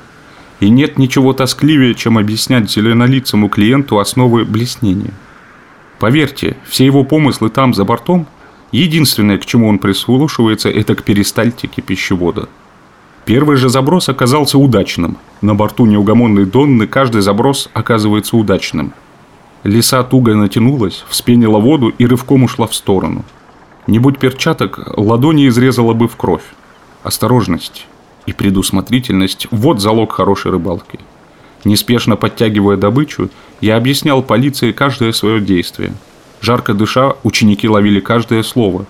И 0.59 0.69
нет 0.69 0.97
ничего 0.97 1.33
тоскливее, 1.33 1.95
чем 1.95 2.17
объяснять 2.17 2.69
зеленолицому 2.69 3.47
клиенту 3.47 3.99
основы 3.99 4.43
блеснения. 4.43 5.13
Поверьте, 5.99 6.57
все 6.67 6.85
его 6.85 7.03
помыслы 7.03 7.49
там, 7.49 7.73
за 7.73 7.85
бортом, 7.85 8.27
единственное, 8.71 9.37
к 9.37 9.45
чему 9.45 9.67
он 9.69 9.79
прислушивается, 9.79 10.69
это 10.69 10.95
к 10.95 11.03
перистальтике 11.03 11.81
пищевода. 11.81 12.49
Первый 13.25 13.57
же 13.57 13.69
заброс 13.69 14.09
оказался 14.09 14.57
удачным. 14.57 15.17
На 15.41 15.55
борту 15.55 15.85
неугомонной 15.85 16.45
Донны 16.45 16.87
каждый 16.87 17.21
заброс 17.21 17.69
оказывается 17.73 18.35
удачным. 18.35 18.93
Лиса 19.63 20.03
туго 20.03 20.35
натянулась, 20.35 21.03
вспенила 21.09 21.59
воду 21.59 21.89
и 21.89 22.05
рывком 22.05 22.43
ушла 22.43 22.65
в 22.65 22.73
сторону– 22.73 23.23
не 23.89 23.97
будь 23.99 24.19
перчаток, 24.19 24.79
ладони 24.97 25.47
изрезала 25.47 25.93
бы 25.93 26.07
в 26.07 26.15
кровь. 26.15 26.43
Осторожность 27.03 27.87
и 28.27 28.33
предусмотрительность– 28.33 29.47
вот 29.51 29.81
залог 29.81 30.13
хорошей 30.13 30.51
рыбалки. 30.51 30.99
Неспешно 31.65 32.15
подтягивая 32.15 32.77
добычу, 32.77 33.29
я 33.61 33.77
объяснял 33.77 34.21
полиции 34.21 34.71
каждое 34.71 35.11
свое 35.11 35.41
действие. 35.41 35.93
Жарко 36.39 36.73
дыша, 36.73 37.15
ученики 37.23 37.67
ловили 37.67 37.99
каждое 37.99 38.43
слово. 38.43 38.85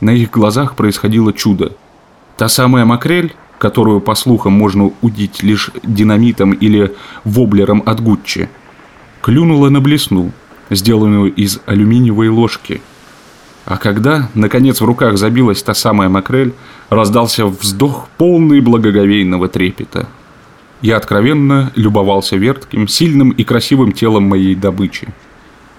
На 0.00 0.10
их 0.10 0.30
глазах 0.30 0.76
происходило 0.76 1.32
чудо. 1.32 1.72
Та 2.36 2.48
самая 2.48 2.84
макрель, 2.84 3.34
которую, 3.58 4.00
по 4.00 4.14
слухам, 4.14 4.52
можно 4.52 4.92
удить 5.02 5.42
лишь 5.42 5.70
динамитом 5.82 6.52
или 6.52 6.94
воблером 7.24 7.82
от 7.84 8.00
Гуччи, 8.00 8.48
клюнула 9.22 9.70
на 9.70 9.80
блесну, 9.80 10.30
сделанную 10.70 11.34
из 11.34 11.60
алюминиевой 11.66 12.28
ложки– 12.28 12.80
а 13.66 13.78
когда, 13.78 14.30
наконец, 14.34 14.80
в 14.80 14.84
руках 14.84 15.18
забилась 15.18 15.60
та 15.60 15.74
самая 15.74 16.08
макрель, 16.08 16.54
раздался 16.88 17.46
вздох 17.46 18.08
полный 18.16 18.60
благоговейного 18.60 19.48
трепета. 19.48 20.08
Я 20.82 20.96
откровенно 20.96 21.72
любовался 21.74 22.36
вертким, 22.36 22.86
сильным 22.86 23.30
и 23.30 23.42
красивым 23.42 23.90
телом 23.90 24.22
моей 24.22 24.54
добычи. 24.54 25.08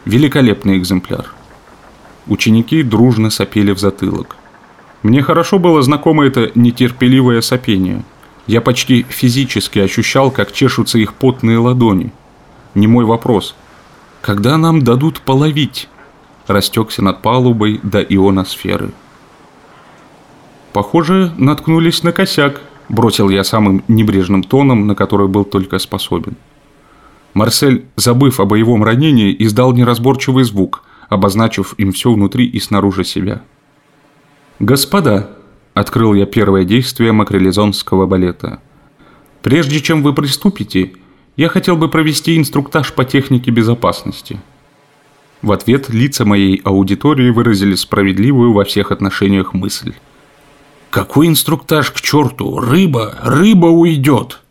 Великолепный 0.04 0.78
экземпляр. 0.78 1.34
Ученики 2.28 2.84
дружно 2.84 3.30
сопели 3.30 3.72
в 3.72 3.80
затылок. 3.80 4.36
Мне 5.02 5.22
хорошо 5.22 5.58
было 5.58 5.82
знакомо 5.82 6.26
это 6.26 6.52
нетерпеливое 6.56 7.40
сопение. 7.40 8.04
Я 8.48 8.60
почти 8.60 9.06
физически 9.08 9.80
ощущал, 9.80 10.30
как 10.30 10.52
чешутся 10.52 10.98
их 10.98 11.14
потные 11.14 11.58
ладони. 11.58 12.12
Не 12.76 12.88
мой 12.88 13.06
вопрос. 13.06 13.56
Когда 14.20 14.58
нам 14.58 14.82
дадут 14.84 15.22
половить? 15.22 15.88
Растекся 16.48 17.04
над 17.04 17.22
палубой 17.22 17.80
до 17.84 18.02
ионосферы. 18.02 18.92
Похоже, 20.74 21.32
наткнулись 21.38 22.04
на 22.04 22.12
косяк, 22.12 22.62
бросил 22.90 23.30
я 23.30 23.44
самым 23.44 23.84
небрежным 23.88 24.44
тоном, 24.44 24.88
на 24.88 24.96
который 24.96 25.28
был 25.28 25.44
только 25.44 25.80
способен. 25.80 26.36
Марсель, 27.34 27.86
забыв 27.96 28.40
о 28.40 28.46
боевом 28.46 28.84
ранении, 28.84 29.36
издал 29.40 29.74
неразборчивый 29.74 30.44
звук, 30.44 30.84
обозначив 31.10 31.74
им 31.78 31.92
все 31.92 32.12
внутри 32.12 32.46
и 32.46 32.60
снаружи 32.60 33.04
себя. 33.04 33.42
«Господа!»– 34.60 35.30
открыл 35.74 36.14
я 36.14 36.26
первое 36.26 36.64
действие 36.64 37.12
макрелизонского 37.12 38.08
балета. 38.08 38.60
«Прежде 39.44 39.82
чем 39.82 40.02
вы 40.02 40.14
приступите, 40.14 40.94
я 41.36 41.50
хотел 41.50 41.78
бы 41.78 41.90
провести 41.90 42.38
инструктаж 42.38 42.94
по 42.94 43.06
технике 43.06 43.52
безопасности». 43.52 44.40
В 45.42 45.52
ответ 45.52 45.90
лица 45.90 46.26
моей 46.26 46.62
аудитории 46.64 47.30
выразили 47.30 47.76
справедливую 47.76 48.54
во 48.54 48.64
всех 48.64 48.92
отношениях 48.92 49.54
мысль. 49.54 49.94
«Какой 50.90 51.28
инструктаж 51.28 51.92
к 51.92 52.02
черту? 52.02 52.60
Рыба! 52.60 53.16
Рыба 53.22 53.68
уйдет!» 53.68 54.42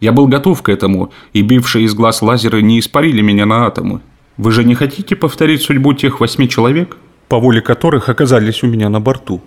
Я 0.00 0.12
был 0.12 0.28
готов 0.28 0.62
к 0.62 0.68
этому, 0.68 1.12
и 1.32 1.42
бившие 1.42 1.84
из 1.84 1.94
глаз 1.94 2.22
лазеры 2.22 2.62
не 2.62 2.78
испарили 2.78 3.20
меня 3.20 3.46
на 3.46 3.66
атомы. 3.66 4.00
Вы 4.36 4.52
же 4.52 4.64
не 4.64 4.74
хотите 4.74 5.16
повторить 5.16 5.62
судьбу 5.62 5.92
тех 5.92 6.20
восьми 6.20 6.48
человек, 6.48 6.96
по 7.28 7.38
воле 7.38 7.60
которых 7.60 8.08
оказались 8.08 8.62
у 8.62 8.66
меня 8.66 8.88
на 8.88 9.00
борту? 9.00 9.42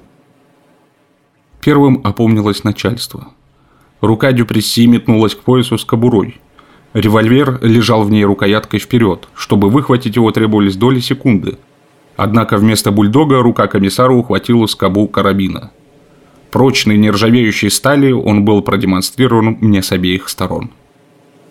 Первым 1.59 2.01
опомнилось 2.03 2.63
начальство. 2.63 3.29
Рука 4.01 4.31
Дюпресси 4.33 4.85
метнулась 4.85 5.33
к 5.33 5.39
поясу 5.39 5.77
с 5.77 5.85
кобурой. 5.85 6.39
Револьвер 6.93 7.59
лежал 7.61 8.03
в 8.03 8.11
ней 8.11 8.23
рукояткой 8.23 8.79
вперед. 8.79 9.27
Чтобы 9.35 9.69
выхватить 9.69 10.15
его, 10.15 10.31
требовались 10.31 10.75
доли 10.75 10.99
секунды. 10.99 11.57
Однако 12.15 12.57
вместо 12.57 12.91
бульдога 12.91 13.41
рука 13.41 13.67
комиссара 13.67 14.13
ухватила 14.13 14.67
скобу 14.67 15.07
карабина– 15.07 15.71
Прочной 16.53 16.99
нержавеющей 16.99 17.71
стали 17.71 18.11
он 18.11 18.45
был 18.45 18.61
продемонстрирован 18.61 19.57
мне 19.59 19.81
с 19.81 19.91
обеих 19.91 20.29
сторон. 20.29 20.69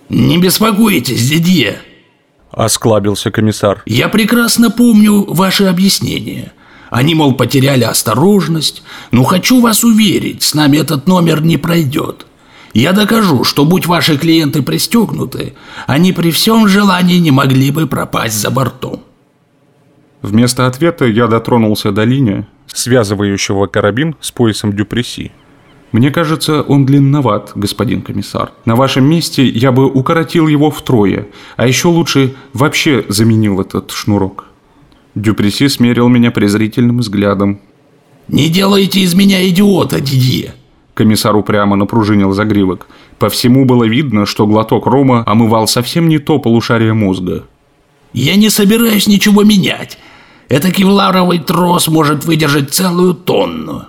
«Не 0.08 0.38
беспокойтесь, 0.38 1.28
Дидье!» 1.28 1.78
Осклабился 2.52 3.32
комиссар. 3.32 3.82
«Я 3.84 4.08
прекрасно 4.08 4.70
помню 4.70 5.24
ваши 5.24 5.64
объяснения. 5.64 6.52
Они, 6.88 7.16
мол, 7.16 7.34
потеряли 7.34 7.82
осторожность. 7.82 8.84
Но 9.10 9.24
хочу 9.24 9.60
вас 9.60 9.82
уверить, 9.82 10.44
с 10.44 10.54
нами 10.54 10.76
этот 10.76 11.08
номер 11.08 11.42
не 11.42 11.56
пройдет. 11.56 12.24
Я 12.72 12.92
докажу, 12.92 13.44
что 13.44 13.64
будь 13.64 13.86
ваши 13.86 14.16
клиенты 14.16 14.62
пристегнуты, 14.62 15.54
они 15.86 16.12
при 16.12 16.30
всем 16.30 16.68
желании 16.68 17.18
не 17.18 17.30
могли 17.30 17.70
бы 17.70 17.86
пропасть 17.86 18.40
за 18.40 18.50
бортом». 18.50 19.02
Вместо 20.22 20.66
ответа 20.66 21.04
я 21.04 21.26
дотронулся 21.26 21.90
до 21.90 22.04
линии, 22.04 22.46
связывающего 22.66 23.66
карабин 23.66 24.14
с 24.20 24.30
поясом 24.30 24.72
Дюпреси. 24.72 25.32
Мне 25.90 26.10
кажется, 26.10 26.62
он 26.62 26.86
длинноват, 26.86 27.52
господин 27.54 28.00
комиссар. 28.00 28.52
На 28.64 28.76
вашем 28.76 29.04
месте 29.04 29.46
я 29.46 29.72
бы 29.72 29.86
укоротил 29.86 30.48
его 30.48 30.70
втрое, 30.70 31.26
а 31.56 31.66
еще 31.66 31.88
лучше 31.88 32.34
вообще 32.54 33.04
заменил 33.08 33.60
этот 33.60 33.90
шнурок. 33.90 34.46
Дюпреси 35.14 35.68
смерил 35.68 36.08
меня 36.08 36.30
презрительным 36.30 36.98
взглядом. 36.98 37.60
«Не 38.28 38.48
делайте 38.48 39.00
из 39.00 39.14
меня 39.14 39.46
идиота, 39.46 40.00
Дидье!» 40.00 40.54
Комиссар 40.94 41.34
упрямо 41.34 41.76
напружинил 41.76 42.32
загривок. 42.32 42.86
По 43.18 43.28
всему 43.28 43.64
было 43.64 43.84
видно, 43.84 44.26
что 44.26 44.46
глоток 44.46 44.86
рома 44.86 45.22
омывал 45.26 45.66
совсем 45.66 46.08
не 46.08 46.18
то 46.18 46.38
полушарие 46.38 46.92
мозга. 46.92 47.44
«Я 48.12 48.36
не 48.36 48.50
собираюсь 48.50 49.06
ничего 49.06 49.42
менять. 49.42 49.98
Это 50.48 50.70
кевларовый 50.70 51.38
трос 51.38 51.88
может 51.88 52.26
выдержать 52.26 52.74
целую 52.74 53.14
тонну. 53.14 53.86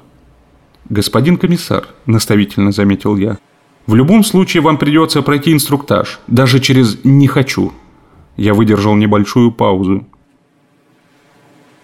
Господин 0.90 1.38
комиссар, 1.38 1.88
наставительно 2.06 2.72
заметил 2.72 3.18
я, 3.18 3.38
в 3.86 3.96
любом 3.96 4.24
случае 4.24 4.62
вам 4.62 4.78
придется 4.78 5.22
пройти 5.22 5.52
инструктаж, 5.52 6.22
даже 6.28 6.62
через 6.62 7.04
«не 7.04 7.28
хочу». 7.28 7.74
Я 8.38 8.54
выдержал 8.54 8.96
небольшую 8.96 9.52
паузу. 9.52 10.08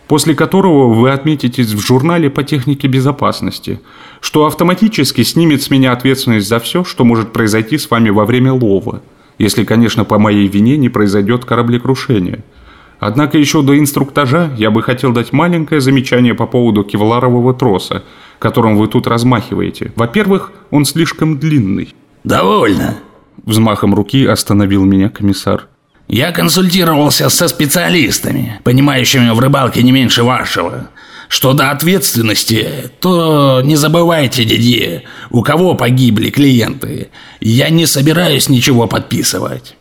После 0.09 0.35
которого 0.35 0.93
вы 0.93 1.11
отметитесь 1.11 1.71
в 1.71 1.79
журнале 1.79 2.29
по 2.29 2.43
технике 2.43 2.87
безопасности, 2.87 3.79
что 4.19 4.45
автоматически 4.45 5.23
снимет 5.23 5.61
с 5.61 5.69
меня 5.69 5.93
ответственность 5.93 6.49
за 6.49 6.59
все, 6.59 6.83
что 6.83 7.05
может 7.05 7.31
произойти 7.31 7.77
с 7.77 7.89
вами 7.89 8.09
во 8.09 8.25
время 8.25 8.51
лова, 8.51 9.01
если, 9.37 9.63
конечно, 9.63 10.03
по 10.03 10.19
моей 10.19 10.47
вине 10.47 10.75
не 10.75 10.89
произойдет 10.89 11.45
кораблекрушение– 11.45 12.43
Однако 12.99 13.37
еще 13.37 13.61
до 13.61 13.79
инструктажа 13.79 14.51
я 14.57 14.71
бы 14.71 14.81
хотел 14.81 15.13
дать 15.13 15.31
маленькое 15.31 15.79
замечание 15.79 16.33
по 16.33 16.45
поводу 16.45 16.83
кевларового 16.83 17.53
троса, 17.53 18.03
которым 18.39 18.77
вы 18.77 18.87
тут 18.87 19.07
размахиваете. 19.07 19.93
Во-первых, 19.95 20.51
он 20.69 20.85
слишком 20.85 21.39
длинный. 21.39 21.95
«Довольно»,– 22.25 22.97
взмахом 23.45 23.95
руки 23.95 24.25
остановил 24.25 24.83
меня 24.83 25.09
комиссар. 25.09 25.69
«Я 26.09 26.31
консультировался 26.31 27.29
со 27.29 27.47
специалистами, 27.47 28.59
понимающими 28.63 29.29
в 29.29 29.39
рыбалке 29.39 29.81
не 29.83 29.93
меньше 29.93 30.23
вашего. 30.23 30.89
Что 31.29 31.53
до 31.53 31.69
ответственности, 31.69 32.91
то 32.99 33.61
не 33.63 33.75
забывайте, 33.75 34.43
Дидье, 34.43 35.03
у 35.29 35.43
кого 35.43 35.75
погибли 35.75 36.31
клиенты. 36.31 37.09
Я 37.39 37.69
не 37.69 37.85
собираюсь 37.85 38.49
ничего 38.49 38.87
подписывать». 38.87 39.75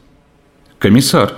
«Комиссар», 0.79 1.33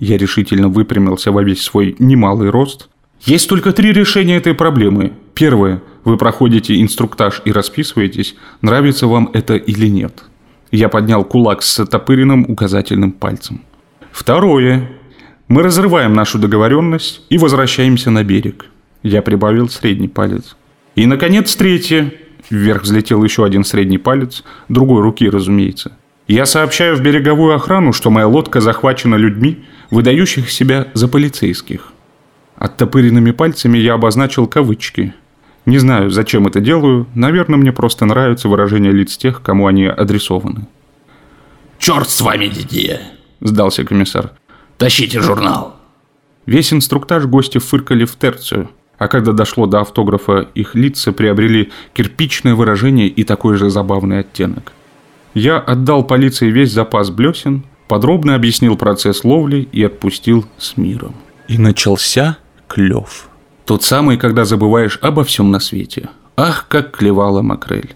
я 0.00 0.18
решительно 0.18 0.68
выпрямился 0.68 1.30
во 1.30 1.42
весь 1.42 1.62
свой 1.62 1.94
немалый 2.00 2.50
рост. 2.50 2.88
Есть 3.20 3.48
только 3.48 3.72
три 3.72 3.92
решения 3.92 4.36
этой 4.36 4.54
проблемы. 4.54 5.12
Первое. 5.34 5.80
Вы 6.04 6.16
проходите 6.16 6.80
инструктаж 6.80 7.40
и 7.44 7.52
расписываетесь, 7.52 8.34
нравится 8.60 9.06
вам 9.06 9.30
это 9.32 9.54
или 9.54 9.86
нет. 9.86 10.24
Я 10.72 10.88
поднял 10.88 11.24
кулак 11.24 11.62
с 11.62 11.78
отопыренным 11.78 12.46
указательным 12.48 13.12
пальцем. 13.12 13.62
Второе. 14.12 14.88
Мы 15.48 15.62
разрываем 15.62 16.12
нашу 16.12 16.38
договоренность 16.38 17.22
и 17.30 17.38
возвращаемся 17.38 18.10
на 18.10 18.22
берег. 18.22 18.66
Я 19.02 19.22
прибавил 19.22 19.68
средний 19.68 20.08
палец. 20.08 20.56
И, 20.94 21.06
наконец, 21.06 21.56
третье. 21.56 22.12
Вверх 22.50 22.82
взлетел 22.82 23.24
еще 23.24 23.44
один 23.44 23.64
средний 23.64 23.98
палец, 23.98 24.44
другой 24.68 25.00
руки, 25.00 25.28
разумеется. 25.28 25.92
Я 26.28 26.44
сообщаю 26.44 26.96
в 26.96 27.00
береговую 27.00 27.54
охрану, 27.54 27.92
что 27.92 28.10
моя 28.10 28.26
лодка 28.26 28.60
захвачена 28.60 29.16
людьми, 29.16 29.64
выдающих 29.90 30.50
себя 30.50 30.88
за 30.92 31.08
полицейских. 31.08 31.92
Оттопыренными 32.56 33.30
пальцами 33.30 33.78
я 33.78 33.94
обозначил 33.94 34.46
кавычки. 34.46 35.14
Не 35.64 35.78
знаю, 35.78 36.10
зачем 36.10 36.46
это 36.46 36.60
делаю, 36.60 37.06
наверное, 37.14 37.58
мне 37.58 37.72
просто 37.72 38.04
нравится 38.04 38.48
выражение 38.48 38.92
лиц 38.92 39.16
тех, 39.16 39.42
кому 39.42 39.66
они 39.66 39.86
адресованы. 39.86 40.66
«Черт 41.78 42.10
с 42.10 42.20
вами, 42.20 42.46
Дидье!»– 42.46 43.00
сдался 43.42 43.84
комиссар. 43.84 44.32
«Тащите 44.78 45.20
журнал!» 45.20 45.76
Весь 46.46 46.72
инструктаж 46.72 47.26
гости 47.26 47.58
фыркали 47.58 48.04
в 48.04 48.16
терцию, 48.16 48.70
а 48.98 49.08
когда 49.08 49.32
дошло 49.32 49.66
до 49.66 49.80
автографа, 49.80 50.48
их 50.54 50.74
лица 50.74 51.12
приобрели 51.12 51.70
кирпичное 51.92 52.54
выражение 52.54 53.08
и 53.08 53.24
такой 53.24 53.56
же 53.56 53.70
забавный 53.70 54.20
оттенок. 54.20 54.72
Я 55.34 55.58
отдал 55.58 56.04
полиции 56.04 56.50
весь 56.50 56.72
запас 56.72 57.10
блесен, 57.10 57.64
подробно 57.88 58.34
объяснил 58.34 58.76
процесс 58.76 59.24
ловли 59.24 59.68
и 59.72 59.82
отпустил 59.82 60.46
с 60.58 60.76
миром. 60.76 61.14
И 61.48 61.58
начался 61.58 62.38
клев. 62.68 63.28
Тот 63.64 63.82
самый, 63.82 64.18
когда 64.18 64.44
забываешь 64.44 64.98
обо 65.00 65.24
всем 65.24 65.50
на 65.50 65.60
свете. 65.60 66.08
Ах, 66.36 66.66
как 66.68 66.96
клевала 66.96 67.42
макрель. 67.42 67.94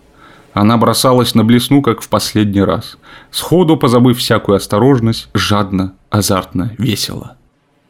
Она 0.56 0.78
бросалась 0.78 1.34
на 1.34 1.44
блесну, 1.44 1.82
как 1.82 2.00
в 2.00 2.08
последний 2.08 2.62
раз. 2.62 2.96
Сходу, 3.30 3.76
позабыв 3.76 4.16
всякую 4.16 4.56
осторожность, 4.56 5.28
жадно, 5.34 5.92
азартно, 6.08 6.72
весело. 6.78 7.36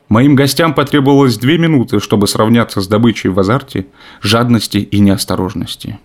Моим 0.09 0.35
гостям 0.35 0.75
потребовалось 0.75 1.39
две 1.39 1.59
минуты, 1.59 2.01
чтобы 2.01 2.27
сравняться 2.27 2.81
с 2.81 2.89
добычей 2.89 3.31
в 3.31 3.39
азарте, 3.39 3.87
жадности 4.21 4.79
и 4.79 4.99
неосторожности. 4.99 6.01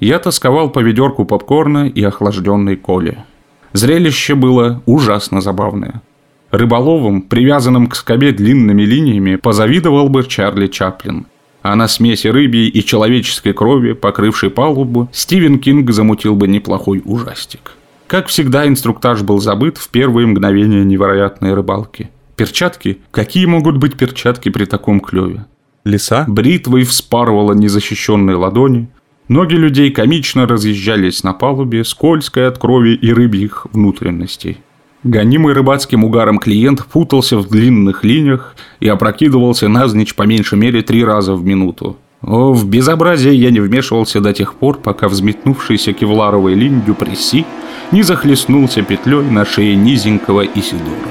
Я 0.00 0.18
тосковал 0.18 0.70
по 0.70 0.80
ведерку 0.80 1.24
попкорна 1.24 1.86
и 1.86 2.02
охлажденной 2.02 2.74
коле. 2.74 3.24
Зрелище 3.72 4.34
было 4.34 4.82
ужасно 4.86 5.40
забавное. 5.40 6.02
Рыболовом, 6.50 7.22
привязанным 7.22 7.86
к 7.86 7.94
скобе 7.94 8.32
длинными 8.32 8.82
линиями, 8.82 9.36
позавидовал 9.36 10.08
бы 10.08 10.24
Чарли 10.24 10.66
Чаплин. 10.66 11.26
А 11.62 11.76
на 11.76 11.88
смеси 11.88 12.26
рыбьей 12.26 12.68
и 12.68 12.84
человеческой 12.84 13.52
крови, 13.52 13.92
покрывшей 13.92 14.50
палубу, 14.50 15.08
Стивен 15.12 15.58
Кинг 15.58 15.90
замутил 15.92 16.34
бы 16.34 16.48
неплохой 16.48 17.02
ужастик. 17.04 17.72
Как 18.08 18.26
всегда, 18.26 18.66
инструктаж 18.66 19.22
был 19.22 19.38
забыт 19.38 19.78
в 19.78 19.88
первые 19.88 20.26
мгновения 20.26 20.84
невероятной 20.84 21.54
рыбалки. 21.54 22.10
Перчатки? 22.36 22.98
Какие 23.10 23.46
могут 23.46 23.76
быть 23.76 23.96
перчатки 23.96 24.48
при 24.48 24.64
таком 24.64 25.00
клеве? 25.00 25.46
Леса 25.84 26.24
бритвой 26.28 26.84
вспарывала 26.84 27.52
незащищенные 27.52 28.36
ладони, 28.36 28.88
Ноги 29.28 29.54
людей 29.54 29.90
комично 29.90 30.46
разъезжались 30.46 31.22
на 31.22 31.32
палубе, 31.32 31.84
скользкой 31.84 32.48
от 32.48 32.58
крови 32.58 32.90
и 32.90 33.12
рыбьих 33.12 33.66
внутренностей. 33.72 34.58
Гонимый 35.04 35.52
рыбацким 35.52 36.04
угаром 36.04 36.38
клиент 36.38 36.86
путался 36.86 37.36
в 37.36 37.48
длинных 37.48 38.04
линиях 38.04 38.54
и 38.78 38.88
опрокидывался 38.88 39.68
навзничь 39.68 40.14
по 40.14 40.22
меньшей 40.22 40.58
мере 40.58 40.82
три 40.82 41.04
раза 41.04 41.34
в 41.34 41.44
минуту. 41.44 41.96
О, 42.22 42.52
в 42.52 42.68
безобразие 42.68 43.34
я 43.34 43.50
не 43.50 43.58
вмешивался 43.58 44.20
до 44.20 44.32
тех 44.32 44.54
пор, 44.54 44.78
пока 44.78 45.08
взметнувшийся 45.08 45.92
кевларовой 45.92 46.54
линь 46.54 46.82
Дюпресси 46.86 47.44
не 47.90 48.02
захлестнулся 48.02 48.82
петлей 48.82 49.22
на 49.28 49.44
шее 49.44 49.74
низенького 49.74 50.44
Исидора. 50.46 51.10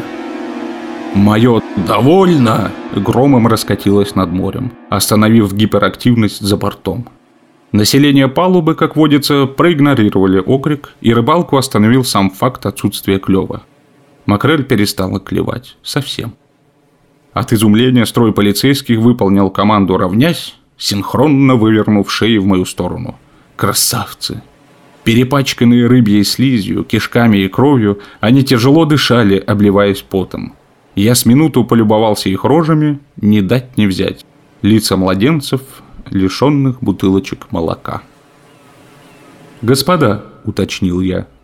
Мое 1.13 1.61
«довольно» 1.85 2.71
громом 2.95 3.47
раскатилось 3.47 4.15
над 4.15 4.31
морем, 4.31 4.71
остановив 4.89 5.53
гиперактивность 5.53 6.39
за 6.39 6.55
бортом. 6.55 7.09
Население 7.73 8.29
палубы, 8.29 8.75
как 8.75 8.95
водится, 8.95 9.45
проигнорировали 9.45 10.39
окрик, 10.39 10.93
и 11.01 11.13
рыбалку 11.13 11.57
остановил 11.57 12.05
сам 12.05 12.29
факт 12.29 12.65
отсутствия 12.65 13.19
клёва. 13.19 13.63
Макрель 14.25 14.63
перестала 14.63 15.19
клевать. 15.19 15.77
Совсем. 15.83 16.35
От 17.33 17.53
изумления 17.53 18.05
строй 18.05 18.33
полицейских 18.33 18.99
выполнил 18.99 19.49
команду 19.49 19.97
«равнясь», 19.97 20.55
синхронно 20.77 21.55
вывернув 21.55 22.11
шеи 22.11 22.37
в 22.37 22.45
мою 22.45 22.65
сторону. 22.65 23.17
Красавцы! 23.55 24.41
Перепачканные 25.03 25.87
рыбьей 25.87 26.23
слизью, 26.23 26.83
кишками 26.83 27.37
и 27.37 27.47
кровью, 27.47 27.99
они 28.19 28.43
тяжело 28.43 28.85
дышали, 28.85 29.37
обливаясь 29.37 30.01
потом. 30.01 30.53
Я 30.95 31.15
с 31.15 31.25
минуту 31.25 31.63
полюбовался 31.63 32.29
их 32.29 32.43
рожами, 32.43 32.99
не 33.15 33.41
дать 33.41 33.77
не 33.77 33.87
взять. 33.87 34.25
Лица 34.61 34.97
младенцев, 34.97 35.61
лишенных 36.09 36.83
бутылочек 36.83 37.51
молока. 37.51 38.01
«Господа»,— 39.61 40.25
уточнил 40.43 40.99
я,— 41.01 41.27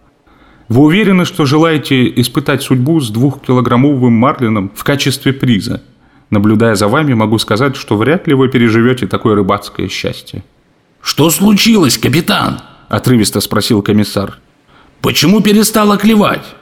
«вы 0.70 0.84
уверены, 0.84 1.26
что 1.26 1.46
желаете 1.46 2.08
испытать 2.22 2.62
судьбу 2.62 3.00
с 3.00 3.10
двухкилограммовым 3.10 4.14
марлином 4.14 4.72
в 4.76 4.84
качестве 4.84 5.34
приза?» 5.34 5.82
Наблюдая 6.30 6.76
за 6.76 6.88
вами, 6.88 7.14
могу 7.14 7.38
сказать, 7.38 7.76
что 7.76 7.96
вряд 7.96 8.28
ли 8.28 8.34
вы 8.34 8.50
переживете 8.50 9.08
такое 9.08 9.36
рыбацкое 9.36 9.88
счастье. 9.88 10.44
«Что 11.02 11.30
случилось, 11.30 11.98
капитан?»– 11.98 12.60
отрывисто 12.90 13.40
спросил 13.40 13.82
комиссар. 13.82 14.40
«Почему 15.02 15.42
перестала 15.42 15.98
клевать?» 15.98 16.56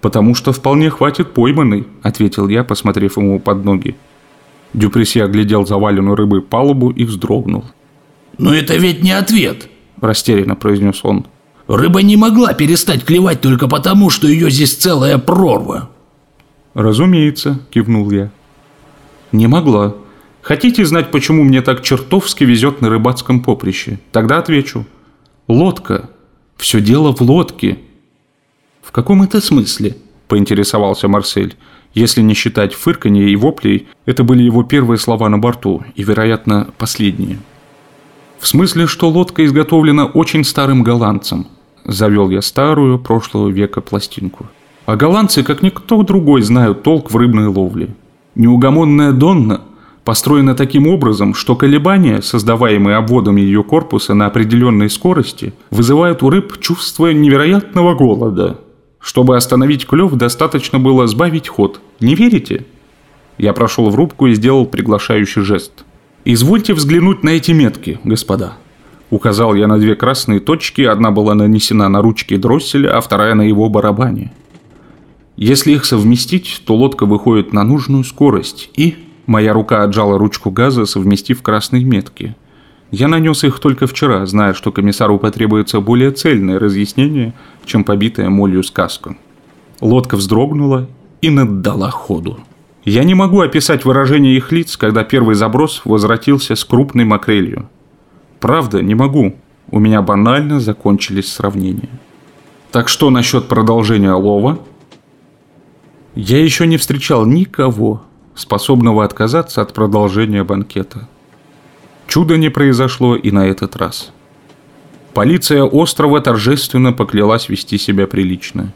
«Потому 0.00 0.34
что 0.34 0.52
вполне 0.52 0.90
хватит 0.90 1.32
пойманной»,– 1.32 1.86
ответил 2.02 2.48
я, 2.48 2.64
посмотрев 2.64 3.16
ему 3.16 3.38
под 3.38 3.64
ноги. 3.64 3.94
Дюпреси 4.74 5.20
оглядел 5.20 5.64
заваленную 5.64 6.16
рыбой 6.16 6.42
палубу 6.42 6.90
и 6.90 7.04
вздрогнул. 7.04 7.64
«Но 8.38 8.52
это 8.52 8.74
ведь 8.76 9.04
не 9.04 9.12
ответ»,– 9.12 9.68
растерянно 10.00 10.56
произнес 10.56 11.04
он. 11.04 11.26
«Рыба 11.68 12.02
не 12.02 12.16
могла 12.16 12.54
перестать 12.54 13.04
клевать 13.04 13.40
только 13.40 13.68
потому, 13.68 14.10
что 14.10 14.28
ее 14.28 14.50
здесь 14.50 14.74
целая 14.74 15.18
прорва. 15.18 15.88
«Разумеется»,– 16.74 17.60
кивнул 17.70 18.10
я. 18.10 18.30
«Не 19.30 19.46
могла. 19.46 19.94
Хотите 20.40 20.84
знать, 20.84 21.10
почему 21.10 21.44
мне 21.44 21.60
так 21.60 21.82
чертовски 21.82 22.44
везет 22.44 22.80
на 22.80 22.88
рыбацком 22.88 23.42
поприще? 23.42 23.98
Тогда 24.10 24.38
отвечу. 24.38 24.86
Лодка. 25.48 26.08
Все 26.56 26.80
дело 26.80 27.14
в 27.14 27.20
лодке». 27.20 27.78
«В 28.82 28.90
каком 28.90 29.22
это 29.22 29.40
смысле?»– 29.40 29.96
поинтересовался 30.28 31.08
Марсель. 31.08 31.56
Если 31.94 32.22
не 32.22 32.32
считать 32.32 32.72
фырканья 32.72 33.26
и 33.26 33.36
воплей, 33.36 33.88
это 34.06 34.24
были 34.24 34.42
его 34.42 34.62
первые 34.62 34.98
слова 34.98 35.28
на 35.28 35.38
борту 35.38 35.84
и, 35.94 36.02
вероятно, 36.02 36.70
последние. 36.78 37.38
«В 38.42 38.46
смысле, 38.46 38.86
что 38.86 39.08
лодка 39.08 39.42
изготовлена 39.46 40.04
очень 40.04 40.44
старым 40.44 40.82
голландцем»,– 40.82 41.46
завел 41.86 42.28
я 42.28 42.42
старую 42.42 42.98
прошлого 42.98 43.48
века 43.48 43.80
пластинку– 43.80 44.46
а 44.84 44.96
голландцы, 44.96 45.42
как 45.42 45.62
никто 45.62 46.02
другой, 46.02 46.42
знают 46.42 46.82
толк 46.82 47.10
в 47.10 47.16
рыбной 47.16 47.46
ловле. 47.46 47.94
Неугомонная 48.34 49.12
Донна 49.12 49.60
построена 50.04 50.56
таким 50.56 50.88
образом, 50.88 51.34
что 51.34 51.54
колебания, 51.54 52.20
создаваемые 52.20 52.96
обводом 52.96 53.36
ее 53.36 53.62
корпуса 53.62 54.14
на 54.14 54.26
определенной 54.26 54.90
скорости, 54.90 55.52
вызывают 55.70 56.22
у 56.22 56.30
рыб 56.30 56.58
чувство 56.60 57.12
невероятного 57.12 57.94
голода. 57.94 58.58
Чтобы 58.98 59.36
остановить 59.36 59.86
клев, 59.86 60.12
достаточно 60.14 60.80
было 60.80 61.06
сбавить 61.06 61.48
ход. 61.48 61.80
Не 62.00 62.14
верите? 62.16 62.66
Я 63.38 63.52
прошел 63.52 63.88
в 63.88 63.94
рубку 63.94 64.26
и 64.26 64.34
сделал 64.34 64.66
приглашающий 64.66 65.42
жест. 65.42 65.84
«Извольте 66.24 66.74
взглянуть 66.74 67.22
на 67.22 67.30
эти 67.30 67.52
метки, 67.52 67.98
господа». 68.04 68.54
Указал 69.10 69.54
я 69.54 69.66
на 69.66 69.78
две 69.78 69.94
красные 69.94 70.40
точки, 70.40 70.80
одна 70.82 71.10
была 71.10 71.34
нанесена 71.34 71.88
на 71.88 72.00
ручки 72.00 72.36
дросселя, 72.36 72.96
а 72.96 73.00
вторая 73.02 73.34
на 73.34 73.42
его 73.42 73.68
барабане. 73.68 74.32
Если 75.36 75.72
их 75.72 75.84
совместить, 75.84 76.62
то 76.64 76.74
лодка 76.74 77.04
выходит 77.04 77.52
на 77.52 77.64
нужную 77.64 78.04
скорость, 78.04 78.70
и... 78.76 78.96
Моя 79.26 79.52
рука 79.52 79.84
отжала 79.84 80.18
ручку 80.18 80.50
газа, 80.50 80.84
совместив 80.84 81.42
красные 81.42 81.84
метки. 81.84 82.34
Я 82.90 83.08
нанес 83.08 83.44
их 83.44 83.60
только 83.60 83.86
вчера, 83.86 84.26
зная, 84.26 84.52
что 84.52 84.72
комиссару 84.72 85.18
потребуется 85.18 85.80
более 85.80 86.10
цельное 86.10 86.58
разъяснение, 86.58 87.32
чем 87.64 87.84
побитая 87.84 88.30
молью 88.30 88.62
сказка. 88.62 89.16
Лодка 89.80 90.16
вздрогнула 90.16 90.88
и 91.20 91.30
наддала 91.30 91.90
ходу. 91.90 92.40
Я 92.84 93.04
не 93.04 93.14
могу 93.14 93.40
описать 93.40 93.84
выражение 93.84 94.36
их 94.36 94.50
лиц, 94.52 94.76
когда 94.76 95.04
первый 95.04 95.34
заброс 95.34 95.82
возвратился 95.84 96.56
с 96.56 96.64
крупной 96.64 97.04
макрелью. 97.04 97.68
Правда, 98.40 98.82
не 98.82 98.94
могу. 98.94 99.36
У 99.70 99.78
меня 99.78 100.02
банально 100.02 100.60
закончились 100.60 101.32
сравнения. 101.32 101.88
Так 102.72 102.88
что 102.88 103.10
насчет 103.10 103.48
продолжения 103.48 104.12
лова– 104.12 104.58
я 106.14 106.44
еще 106.44 106.66
не 106.66 106.76
встречал 106.76 107.24
никого, 107.24 108.02
способного 108.34 109.02
отказаться 109.02 109.62
от 109.62 109.72
продолжения 109.72 110.44
банкета. 110.44 111.08
Чудо 112.06 112.36
не 112.36 112.50
произошло 112.50 113.16
и 113.16 113.30
на 113.30 113.46
этот 113.46 113.76
раз. 113.76 114.12
Полиция 115.14 115.62
острова 115.62 116.20
торжественно 116.20 116.92
поклялась 116.92 117.48
вести 117.48 117.78
себя 117.78 118.06
прилично. 118.06 118.74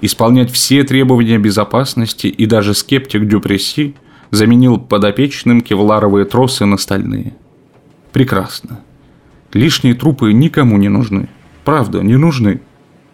Исполнять 0.00 0.50
все 0.50 0.84
требования 0.84 1.38
безопасности 1.38 2.26
и 2.26 2.46
даже 2.46 2.74
скептик 2.74 3.26
Дюпресси 3.26 3.94
заменил 4.30 4.78
подопечным 4.78 5.60
кевларовые 5.60 6.26
тросы 6.26 6.66
на 6.66 6.76
стальные. 6.76 7.34
Прекрасно. 8.12 8.80
Лишние 9.52 9.94
трупы 9.94 10.32
никому 10.32 10.76
не 10.76 10.88
нужны. 10.88 11.28
Правда, 11.64 12.02
не 12.02 12.16
нужны. 12.16 12.60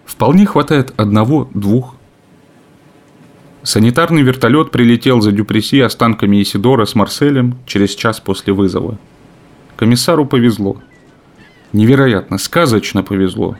Вполне 0.05 0.47
хватает 0.47 0.93
одного-двух 0.97 1.97
Санитарный 3.63 4.23
вертолет 4.23 4.73
прилетел 4.73 5.21
за 5.21 5.31
Дюпреси 5.31 5.81
останками 5.81 6.43
Исидора 6.43 6.85
с 6.85 6.97
Марселем 6.97 7.59
через 7.65 7.95
час 7.95 8.19
после 8.19 8.53
вызова. 8.53 8.99
Комиссару 9.77 10.27
повезло. 10.27 10.79
Невероятно, 11.73 12.39
сказочно 12.39 13.05
повезло. 13.05 13.57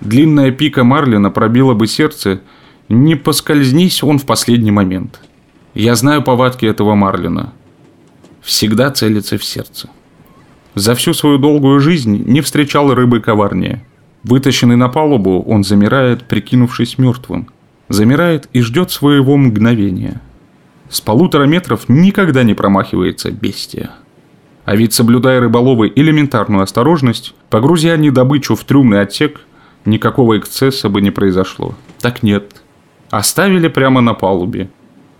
Длинная 0.00 0.50
пика 0.50 0.84
Марлина 0.84 1.30
пробила 1.30 1.74
бы 1.74 1.86
сердце, 1.86 2.40
не 2.88 3.14
поскользнись 3.14 4.02
он 4.02 4.18
в 4.18 4.26
последний 4.26 4.70
момент. 4.70 5.20
Я 5.74 5.94
знаю 5.94 6.22
повадки 6.22 6.66
этого 6.66 6.94
Марлина. 6.94 7.52
Всегда 8.42 8.90
целится 8.90 9.38
в 9.38 9.44
сердце. 9.44 9.88
За 10.74 10.94
всю 10.94 11.14
свою 11.14 11.38
долгую 11.38 11.80
жизнь 11.80 12.24
не 12.26 12.40
встречал 12.40 12.94
рыбы 12.94 13.20
коварнее. 13.20 13.84
Вытащенный 14.22 14.76
на 14.76 14.88
палубу, 14.88 15.42
он 15.42 15.64
замирает, 15.64 16.28
прикинувшись 16.28 16.98
мертвым– 16.98 17.48
замирает 17.88 18.48
и 18.52 18.60
ждет 18.60 18.90
своего 18.90 19.36
мгновения. 19.36 20.20
С 20.88 21.00
полутора 21.00 21.44
метров 21.44 21.88
никогда 21.88 22.42
не 22.42 22.54
промахивается 22.54 23.30
бестия. 23.30 23.90
А 24.64 24.74
ведь, 24.74 24.94
соблюдая 24.94 25.40
рыболовы 25.40 25.92
элементарную 25.94 26.62
осторожность, 26.62 27.34
погрузя 27.50 27.92
они 27.92 28.10
добычу 28.10 28.56
в 28.56 28.64
трюмный 28.64 29.00
отсек, 29.00 29.40
никакого 29.86 30.38
эксцесса 30.38 30.88
бы 30.88 31.00
не 31.00 31.10
произошло. 31.10 31.74
Так 32.00 32.22
нет. 32.22 32.62
Оставили 33.10 33.68
прямо 33.68 34.00
на 34.00 34.14
палубе. 34.14 34.68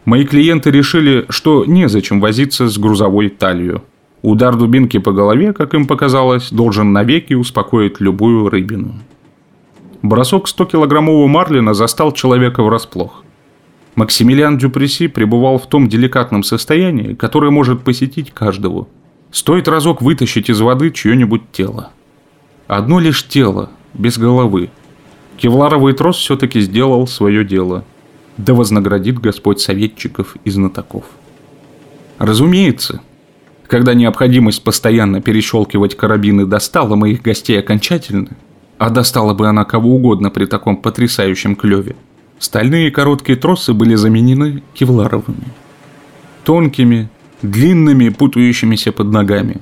Мои 0.05 0.25
клиенты 0.25 0.71
решили, 0.71 1.27
что 1.29 1.65
незачем 1.65 2.21
возиться 2.21 2.69
с 2.69 2.79
грузовой 2.79 3.29
талью. 3.29 3.83
Удар 4.23 4.57
дубинки 4.57 4.99
по 4.99 5.13
голове, 5.13 5.53
как 5.53 5.75
им 5.75 5.87
показалось, 5.87 6.51
должен 6.51 6.93
навеки 6.93 7.35
успокоить 7.35 8.01
любую 8.01 8.49
рыбину. 8.49 8.95
Бросок 10.03 10.47
100-килограммового 10.49 11.27
марлина 11.27 11.75
застал 11.75 12.13
человека 12.13 12.63
врасплох. 12.63 13.25
Максимилиан 13.97 14.59
Дюпреси 14.59 15.07
пребывал 15.09 15.59
в 15.59 15.67
том 15.67 15.89
деликатном 15.89 16.43
состоянии, 16.43 17.15
которое 17.15 17.51
может 17.51 17.83
посетить 17.83 18.31
каждого. 18.31 18.89
Стоит 19.33 19.69
разок 19.69 20.03
вытащить 20.03 20.51
из 20.51 20.61
воды 20.61 20.91
чье-нибудь 20.91 21.51
тело. 21.51 21.91
Одно 22.69 23.01
лишь 23.01 23.27
тело, 23.27 23.71
без 23.99 24.19
головы. 24.19 24.71
Кевларовый 25.37 25.95
трос 25.95 26.17
все-таки 26.17 26.61
сделал 26.61 27.07
свое 27.07 27.45
дело. 27.45 27.85
Да 28.37 28.55
вознаградит 28.55 29.19
Господь 29.19 29.61
советчиков 29.61 30.37
и 30.45 30.51
знатоков. 30.51 31.05
Разумеется, 32.19 33.01
когда 33.67 33.95
необходимость 33.95 34.63
постоянно 34.63 35.21
перещелкивать 35.21 35.97
карабины 35.97 36.47
достала 36.47 36.97
моих 36.97 37.23
гостей 37.23 37.59
окончательно– 37.59 38.31
а 38.79 38.91
достала 38.91 39.35
бы 39.35 39.49
она 39.49 39.65
кого 39.65 39.97
угодно 39.97 40.31
при 40.31 40.47
таком 40.47 40.77
потрясающем 40.77 41.57
клеве. 41.57 41.97
Стальные 42.39 42.91
короткие 42.91 43.37
тросы 43.37 43.73
были 43.73 43.95
заменены 43.95 44.63
кевларовыми. 44.75 45.49
Тонкими, 46.45 47.09
длинными, 47.43 48.11
путающимися 48.11 48.93
под 48.93 49.07
ногами. 49.09 49.61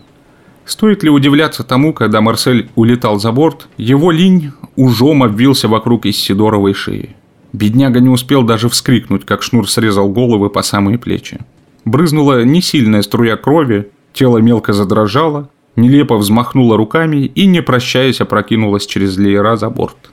Стоит 0.64 1.02
ли 1.02 1.10
удивляться 1.10 1.62
тому, 1.62 1.92
когда 1.92 2.20
Марсель 2.20 2.70
улетал 2.74 3.20
за 3.20 3.32
борт, 3.32 3.68
его 3.76 4.10
линь 4.10 4.52
ужом 4.76 5.22
обвился 5.22 5.68
вокруг 5.68 6.06
Иссидоровой 6.06 6.72
шеи. 6.72 7.16
Бедняга 7.52 8.00
не 8.00 8.08
успел 8.08 8.42
даже 8.42 8.68
вскрикнуть, 8.68 9.24
как 9.24 9.42
шнур 9.42 9.70
срезал 9.70 10.08
головы 10.08 10.50
по 10.50 10.62
самые 10.62 10.98
плечи. 10.98 11.38
Брызнула 11.84 12.44
несильная 12.44 13.02
струя 13.02 13.36
крови, 13.36 13.90
тело 14.12 14.38
мелко 14.38 14.72
задрожало, 14.72 15.50
нелепо 15.76 16.16
взмахнула 16.16 16.76
руками 16.76 17.26
и, 17.26 17.46
не 17.46 17.62
прощаясь, 17.62 18.20
опрокинулась 18.20 18.86
через 18.86 19.18
леера 19.18 19.56
за 19.56 19.68
борт. 19.68 20.10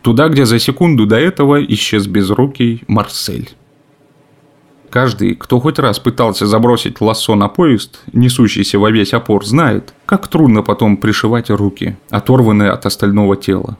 Туда, 0.00 0.28
где 0.28 0.46
за 0.46 0.58
секунду 0.58 1.06
до 1.06 1.16
этого 1.16 1.62
исчез 1.62 2.06
безрукий 2.06 2.82
Марсель. 2.88 3.50
Каждый, 4.92 5.36
кто 5.36 5.58
хоть 5.58 5.78
раз 5.78 5.98
пытался 5.98 6.46
забросить 6.46 7.00
лассо 7.00 7.34
на 7.34 7.48
поезд, 7.48 8.02
несущийся 8.12 8.78
во 8.78 8.90
весь 8.90 9.14
опор, 9.14 9.42
знает, 9.42 9.94
как 10.04 10.28
трудно 10.28 10.60
потом 10.60 10.98
пришивать 10.98 11.48
руки, 11.48 11.96
оторванные 12.10 12.72
от 12.72 12.84
остального 12.84 13.38
тела. 13.38 13.78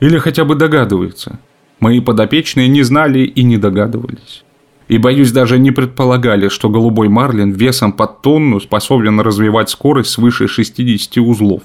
Или 0.00 0.16
хотя 0.16 0.46
бы 0.46 0.54
догадывается. 0.54 1.40
Мои 1.78 2.00
подопечные 2.00 2.68
не 2.68 2.82
знали 2.84 3.18
и 3.18 3.42
не 3.42 3.58
догадывались. 3.58 4.44
И, 4.88 4.96
боюсь, 4.96 5.30
даже 5.30 5.58
не 5.58 5.72
предполагали, 5.72 6.48
что 6.48 6.70
голубой 6.70 7.10
марлин 7.10 7.50
весом 7.50 7.92
под 7.92 8.22
тонну 8.22 8.58
способен 8.58 9.20
развивать 9.20 9.68
скорость 9.68 10.08
свыше 10.08 10.48
60 10.48 11.18
узлов. 11.18 11.64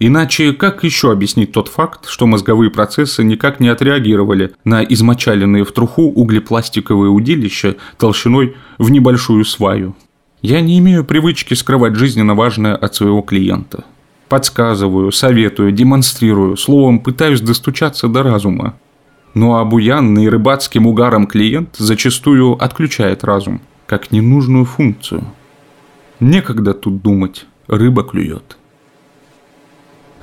Иначе 0.00 0.52
как 0.52 0.84
еще 0.84 1.10
объяснить 1.10 1.52
тот 1.52 1.68
факт, 1.68 2.06
что 2.06 2.26
мозговые 2.26 2.70
процессы 2.70 3.24
никак 3.24 3.58
не 3.58 3.68
отреагировали 3.68 4.52
на 4.64 4.82
измочаленные 4.84 5.64
в 5.64 5.72
труху 5.72 6.02
углепластиковые 6.02 7.10
удилища 7.10 7.76
толщиной 7.98 8.56
в 8.78 8.90
небольшую 8.90 9.44
сваю? 9.44 9.96
Я 10.40 10.60
не 10.60 10.78
имею 10.78 11.04
привычки 11.04 11.54
скрывать 11.54 11.96
жизненно 11.96 12.36
важное 12.36 12.76
от 12.76 12.94
своего 12.94 13.22
клиента. 13.22 13.84
Подсказываю, 14.28 15.10
советую, 15.10 15.72
демонстрирую, 15.72 16.56
словом, 16.56 17.00
пытаюсь 17.00 17.40
достучаться 17.40 18.06
до 18.06 18.22
разума. 18.22 18.74
Но 19.34 19.56
обуянный 19.56 20.28
рыбацким 20.28 20.86
угаром 20.86 21.26
клиент 21.26 21.74
зачастую 21.76 22.52
отключает 22.62 23.24
разум, 23.24 23.60
как 23.86 24.12
ненужную 24.12 24.64
функцию. 24.64 25.24
Некогда 26.20 26.72
тут 26.72 27.02
думать, 27.02 27.46
рыба 27.66 28.04
клюет. 28.04 28.57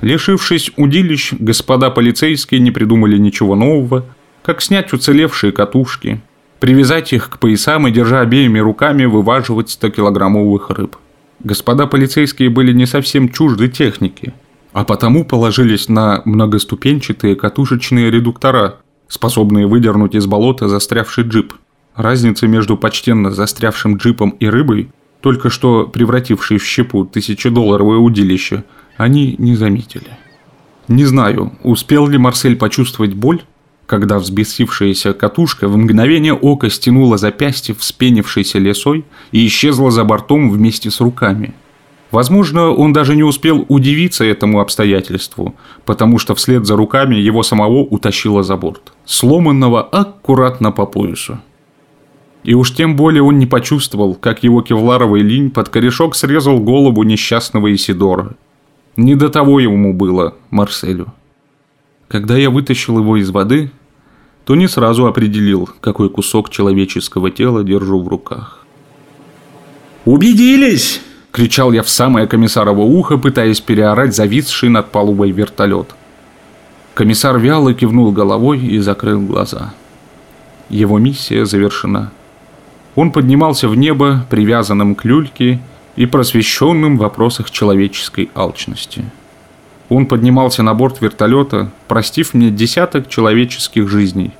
Лишившись 0.00 0.72
удилищ, 0.76 1.32
господа 1.38 1.90
полицейские 1.90 2.60
не 2.60 2.70
придумали 2.70 3.16
ничего 3.16 3.54
нового, 3.54 4.04
как 4.42 4.60
снять 4.60 4.92
уцелевшие 4.92 5.52
катушки, 5.52 6.20
привязать 6.60 7.12
их 7.12 7.30
к 7.30 7.38
поясам 7.38 7.88
и, 7.88 7.90
держа 7.90 8.20
обеими 8.20 8.58
руками, 8.58 9.06
вываживать 9.06 9.76
100-килограммовых 9.80 10.72
рыб. 10.74 10.96
Господа 11.42 11.86
полицейские 11.86 12.50
были 12.50 12.72
не 12.72 12.86
совсем 12.86 13.30
чужды 13.30 13.68
техники, 13.68 14.34
а 14.72 14.84
потому 14.84 15.24
положились 15.24 15.88
на 15.88 16.22
многоступенчатые 16.24 17.34
катушечные 17.34 18.10
редуктора, 18.10 18.76
способные 19.08 19.66
выдернуть 19.66 20.14
из 20.14 20.26
болота 20.26 20.68
застрявший 20.68 21.24
джип. 21.24 21.54
Разница 21.94 22.46
между 22.46 22.76
почтенно 22.76 23.30
застрявшим 23.30 23.96
джипом 23.96 24.30
и 24.30 24.46
рыбой, 24.46 24.90
только 25.22 25.48
что 25.48 25.86
превратившей 25.86 26.58
в 26.58 26.64
щепу 26.66 27.06
тысячедолларовое 27.06 27.96
удилище– 27.96 28.64
они 28.96 29.36
не 29.38 29.54
заметили. 29.56 30.10
Не 30.88 31.04
знаю, 31.04 31.52
успел 31.62 32.06
ли 32.06 32.18
Марсель 32.18 32.56
почувствовать 32.56 33.14
боль, 33.14 33.42
когда 33.86 34.18
взбесившаяся 34.18 35.12
катушка 35.14 35.68
в 35.68 35.76
мгновение 35.76 36.34
ока 36.34 36.68
стянула 36.70 37.18
запястье 37.18 37.74
вспенившейся 37.74 38.58
лесой 38.58 39.04
и 39.32 39.46
исчезла 39.46 39.90
за 39.90 40.04
бортом 40.04 40.50
вместе 40.50 40.90
с 40.90 41.00
руками. 41.00 41.54
Возможно, 42.12 42.70
он 42.70 42.92
даже 42.92 43.16
не 43.16 43.24
успел 43.24 43.64
удивиться 43.68 44.24
этому 44.24 44.60
обстоятельству, 44.60 45.56
потому 45.84 46.18
что 46.18 46.34
вслед 46.36 46.64
за 46.64 46.76
руками 46.76 47.16
его 47.16 47.42
самого 47.42 47.80
утащило 47.80 48.44
за 48.44 48.56
борт, 48.56 48.92
сломанного 49.04 49.82
аккуратно 49.82 50.70
по 50.70 50.86
поясу. 50.86 51.38
И 52.44 52.54
уж 52.54 52.74
тем 52.74 52.94
более 52.94 53.24
он 53.24 53.38
не 53.40 53.46
почувствовал, 53.46 54.14
как 54.14 54.44
его 54.44 54.62
кевларовый 54.62 55.22
линь 55.22 55.50
под 55.50 55.68
корешок 55.68 56.14
срезал 56.14 56.60
голову 56.60 57.02
несчастного 57.02 57.74
Исидора– 57.74 58.36
не 58.96 59.14
до 59.14 59.28
того 59.28 59.60
ему 59.60 59.92
было, 59.92 60.34
Марселю. 60.50 61.12
Когда 62.08 62.36
я 62.36 62.50
вытащил 62.50 62.98
его 62.98 63.16
из 63.16 63.30
воды, 63.30 63.70
то 64.44 64.54
не 64.54 64.68
сразу 64.68 65.06
определил, 65.06 65.68
какой 65.80 66.08
кусок 66.08 66.50
человеческого 66.50 67.30
тела 67.30 67.64
держу 67.64 68.00
в 68.00 68.08
руках. 68.08 68.64
«Убедились!»– 70.04 71.00
кричал 71.32 71.72
я 71.72 71.82
в 71.82 71.88
самое 71.88 72.28
комиссарово 72.28 72.82
ухо, 72.82 73.18
пытаясь 73.18 73.60
переорать 73.60 74.14
зависший 74.14 74.68
над 74.68 74.92
палубой 74.92 75.32
вертолет. 75.32 75.94
Комиссар 76.94 77.38
вяло 77.38 77.74
кивнул 77.74 78.12
головой 78.12 78.60
и 78.60 78.78
закрыл 78.78 79.20
глаза. 79.20 79.74
Его 80.68 80.98
миссия 80.98 81.44
завершена. 81.44 82.12
Он 82.94 83.10
поднимался 83.10 83.68
в 83.68 83.74
небо, 83.74 84.24
привязанным 84.30 84.94
к 84.94 85.04
люльке, 85.04 85.60
и 85.96 86.06
просвещенным 86.06 86.96
в 86.96 87.00
вопросах 87.00 87.50
человеческой 87.50 88.30
алчности. 88.34 89.04
Он 89.88 90.06
поднимался 90.06 90.62
на 90.62 90.74
борт 90.74 91.00
вертолета, 91.00 91.70
простив 91.88 92.34
мне 92.34 92.50
десяток 92.50 93.08
человеческих 93.08 93.88
жизней. 93.88 94.32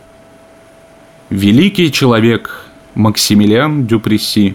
Великий 1.30 1.90
человек 1.90 2.66
Максимилиан 2.94 3.86
Дюпресси, 3.86 4.54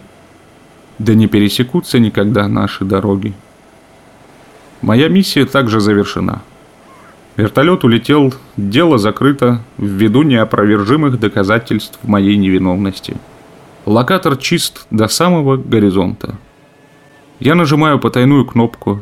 да 1.00 1.14
не 1.14 1.28
пересекутся 1.28 2.00
никогда 2.00 2.48
наши 2.48 2.86
дороги. 2.86 3.34
Моя 4.82 5.10
миссия 5.10 5.46
также 5.46 5.80
завершена. 5.80 6.42
Вертолет 7.38 7.84
улетел, 7.84 8.34
дело 8.58 8.98
закрыто 8.98 9.62
ввиду 9.78 10.24
неопровержимых 10.24 11.20
доказательств 11.20 12.00
моей 12.04 12.36
невиновности. 12.36 13.16
Локатор 13.86 14.38
чист 14.38 14.86
до 14.92 15.08
самого 15.08 15.56
горизонта. 15.58 16.36
Я 17.42 17.56
нажимаю 17.56 17.98
потайную 17.98 18.46
кнопку. 18.46 19.02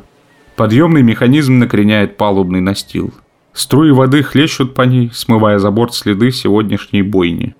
Подъемный 0.55 1.01
механизм 1.01 1.59
накреняет 1.59 2.15
палубный 2.15 2.61
настил. 2.61 3.13
Струи 3.51 3.91
воды 3.91 4.23
хлещут 4.23 4.75
по 4.75 4.83
ней, 4.83 5.11
смывая 5.13 5.59
за 5.59 5.71
борт 5.71 5.93
следы 5.93 6.31
сегодняшней 6.31 7.01
бойни. 7.01 7.53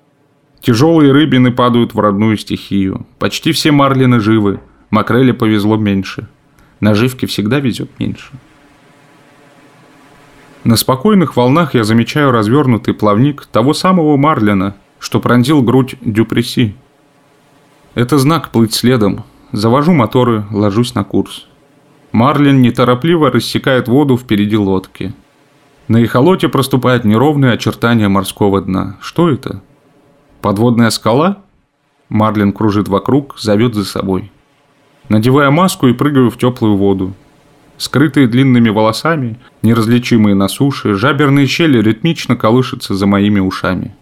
Тяжелые 0.61 1.11
рыбины 1.11 1.51
падают 1.51 1.93
в 1.93 1.99
родную 1.99 2.37
стихию. 2.37 3.05
Почти 3.19 3.51
все 3.51 3.73
марлины 3.73 4.21
живы. 4.21 4.61
Макреле 4.89 5.33
повезло 5.33 5.75
меньше. 5.75 6.29
Наживки 6.79 7.25
всегда 7.25 7.59
везет 7.59 7.91
меньше. 7.99 8.31
На 10.63 10.77
спокойных 10.77 11.35
волнах 11.35 11.73
я 11.73 11.83
замечаю 11.83 12.31
развернутый 12.31 12.93
плавник 12.93 13.45
того 13.47 13.73
самого 13.73 14.15
марлина, 14.15 14.77
что 14.97 15.19
пронзил 15.19 15.61
грудь 15.61 15.95
Дюпреси. 15.99 16.73
Это 17.95 18.17
знак 18.17 18.51
плыть 18.51 18.73
следом, 18.73 19.25
Завожу 19.51 19.93
моторы, 19.93 20.45
ложусь 20.51 20.93
на 20.93 21.03
курс. 21.03 21.47
Марлин 22.11 22.61
неторопливо 22.61 23.31
рассекает 23.31 23.87
воду 23.87 24.15
впереди 24.15 24.57
лодки. 24.57 25.13
На 25.87 26.03
эхолоте 26.03 26.49
проступают 26.49 27.03
неровные 27.03 27.53
очертания 27.53 28.09
морского 28.09 28.61
дна. 28.61 28.97
Что 29.01 29.29
это? 29.29 29.61
Подводная 30.41 30.91
скала? 30.91 31.39
Марлин 32.09 32.53
кружит 32.53 32.87
вокруг, 32.87 33.39
зовет 33.39 33.73
за 33.73 33.85
собой. 33.85 34.31
Надеваю 35.09 35.51
маску 35.51 35.87
и 35.87 35.93
прыгаю 35.93 36.29
в 36.29 36.37
теплую 36.37 36.77
воду. 36.77 37.13
Скрытые 37.77 38.27
длинными 38.27 38.69
волосами, 38.69 39.39
неразличимые 39.63 40.35
на 40.35 40.47
суше, 40.47 40.93
жаберные 40.93 41.47
щели 41.47 41.81
ритмично 41.81 42.35
колышутся 42.35 42.93
за 42.93 43.07
моими 43.07 43.39
ушами. 43.39 43.95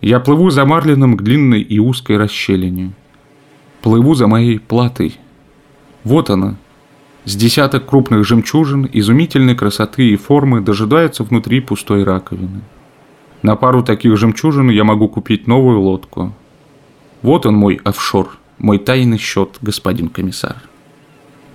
Я 0.00 0.20
плыву 0.20 0.48
за 0.48 0.64
Марлином 0.64 1.18
к 1.18 1.22
длинной 1.22 1.60
и 1.60 1.78
узкой 1.78 2.16
расщелине. 2.16 2.92
Плыву 3.82 4.14
за 4.14 4.26
моей 4.26 4.58
платой. 4.58 5.18
Вот 6.04 6.28
она. 6.28 6.56
С 7.24 7.34
десяток 7.34 7.86
крупных 7.86 8.26
жемчужин 8.26 8.88
изумительной 8.92 9.54
красоты 9.54 10.10
и 10.10 10.16
формы 10.16 10.60
дожидается 10.60 11.24
внутри 11.24 11.60
пустой 11.60 12.04
раковины. 12.04 12.60
На 13.42 13.56
пару 13.56 13.82
таких 13.82 14.18
жемчужин 14.18 14.68
я 14.68 14.84
могу 14.84 15.08
купить 15.08 15.46
новую 15.46 15.80
лодку. 15.80 16.32
Вот 17.22 17.46
он 17.46 17.54
мой 17.54 17.80
офшор, 17.84 18.36
мой 18.58 18.78
тайный 18.78 19.18
счет, 19.18 19.56
господин 19.62 20.08
комиссар. 20.08 20.56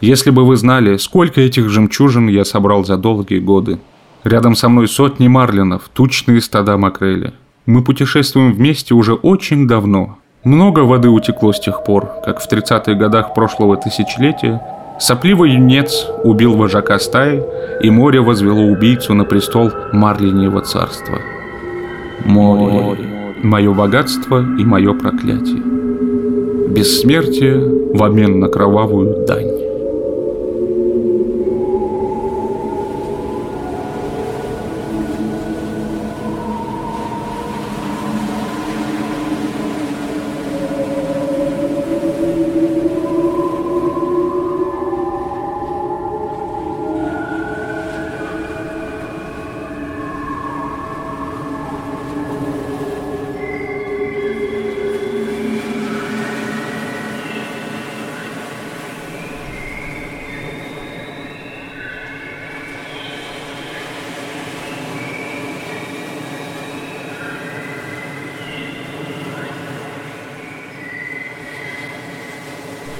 Если 0.01 0.31
бы 0.31 0.45
вы 0.45 0.55
знали, 0.57 0.97
сколько 0.97 1.41
этих 1.41 1.69
жемчужин 1.69 2.27
я 2.27 2.43
собрал 2.43 2.83
за 2.85 2.97
долгие 2.97 3.39
годы. 3.39 3.79
Рядом 4.23 4.55
со 4.55 4.67
мной 4.67 4.87
сотни 4.87 5.27
марлинов, 5.27 5.89
тучные 5.93 6.41
стада 6.41 6.77
макрели. 6.77 7.33
Мы 7.67 7.83
путешествуем 7.83 8.53
вместе 8.53 8.95
уже 8.95 9.13
очень 9.13 9.67
давно, 9.67 10.17
много 10.45 10.81
воды 10.81 11.09
утекло 11.09 11.51
с 11.51 11.59
тех 11.59 11.83
пор, 11.83 12.21
как 12.23 12.39
в 12.39 12.49
30-х 12.49 12.93
годах 12.93 13.33
прошлого 13.33 13.75
тысячелетия 13.75 14.61
сопливый 14.99 15.51
юнец 15.51 16.07
убил 16.23 16.55
вожака 16.55 16.99
стаи, 16.99 17.43
и 17.81 17.89
море 17.89 18.21
возвело 18.21 18.61
убийцу 18.61 19.13
на 19.13 19.25
престол 19.25 19.71
Марлиньего 19.91 20.61
царства. 20.61 21.17
Море. 22.23 23.35
мое 23.43 23.73
богатство 23.73 24.39
и 24.39 24.63
мое 24.63 24.93
проклятие. 24.93 25.61
Бессмертие 26.69 27.93
в 27.93 28.03
обмен 28.03 28.39
на 28.39 28.47
кровавую 28.47 29.25
дань. 29.25 29.64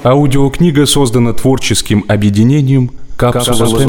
Аудиокнига 0.06 0.86
создана 0.86 1.32
творческим 1.32 2.04
объединением 2.06 2.92
«Капсула, 3.16 3.56
Капсула 3.56 3.80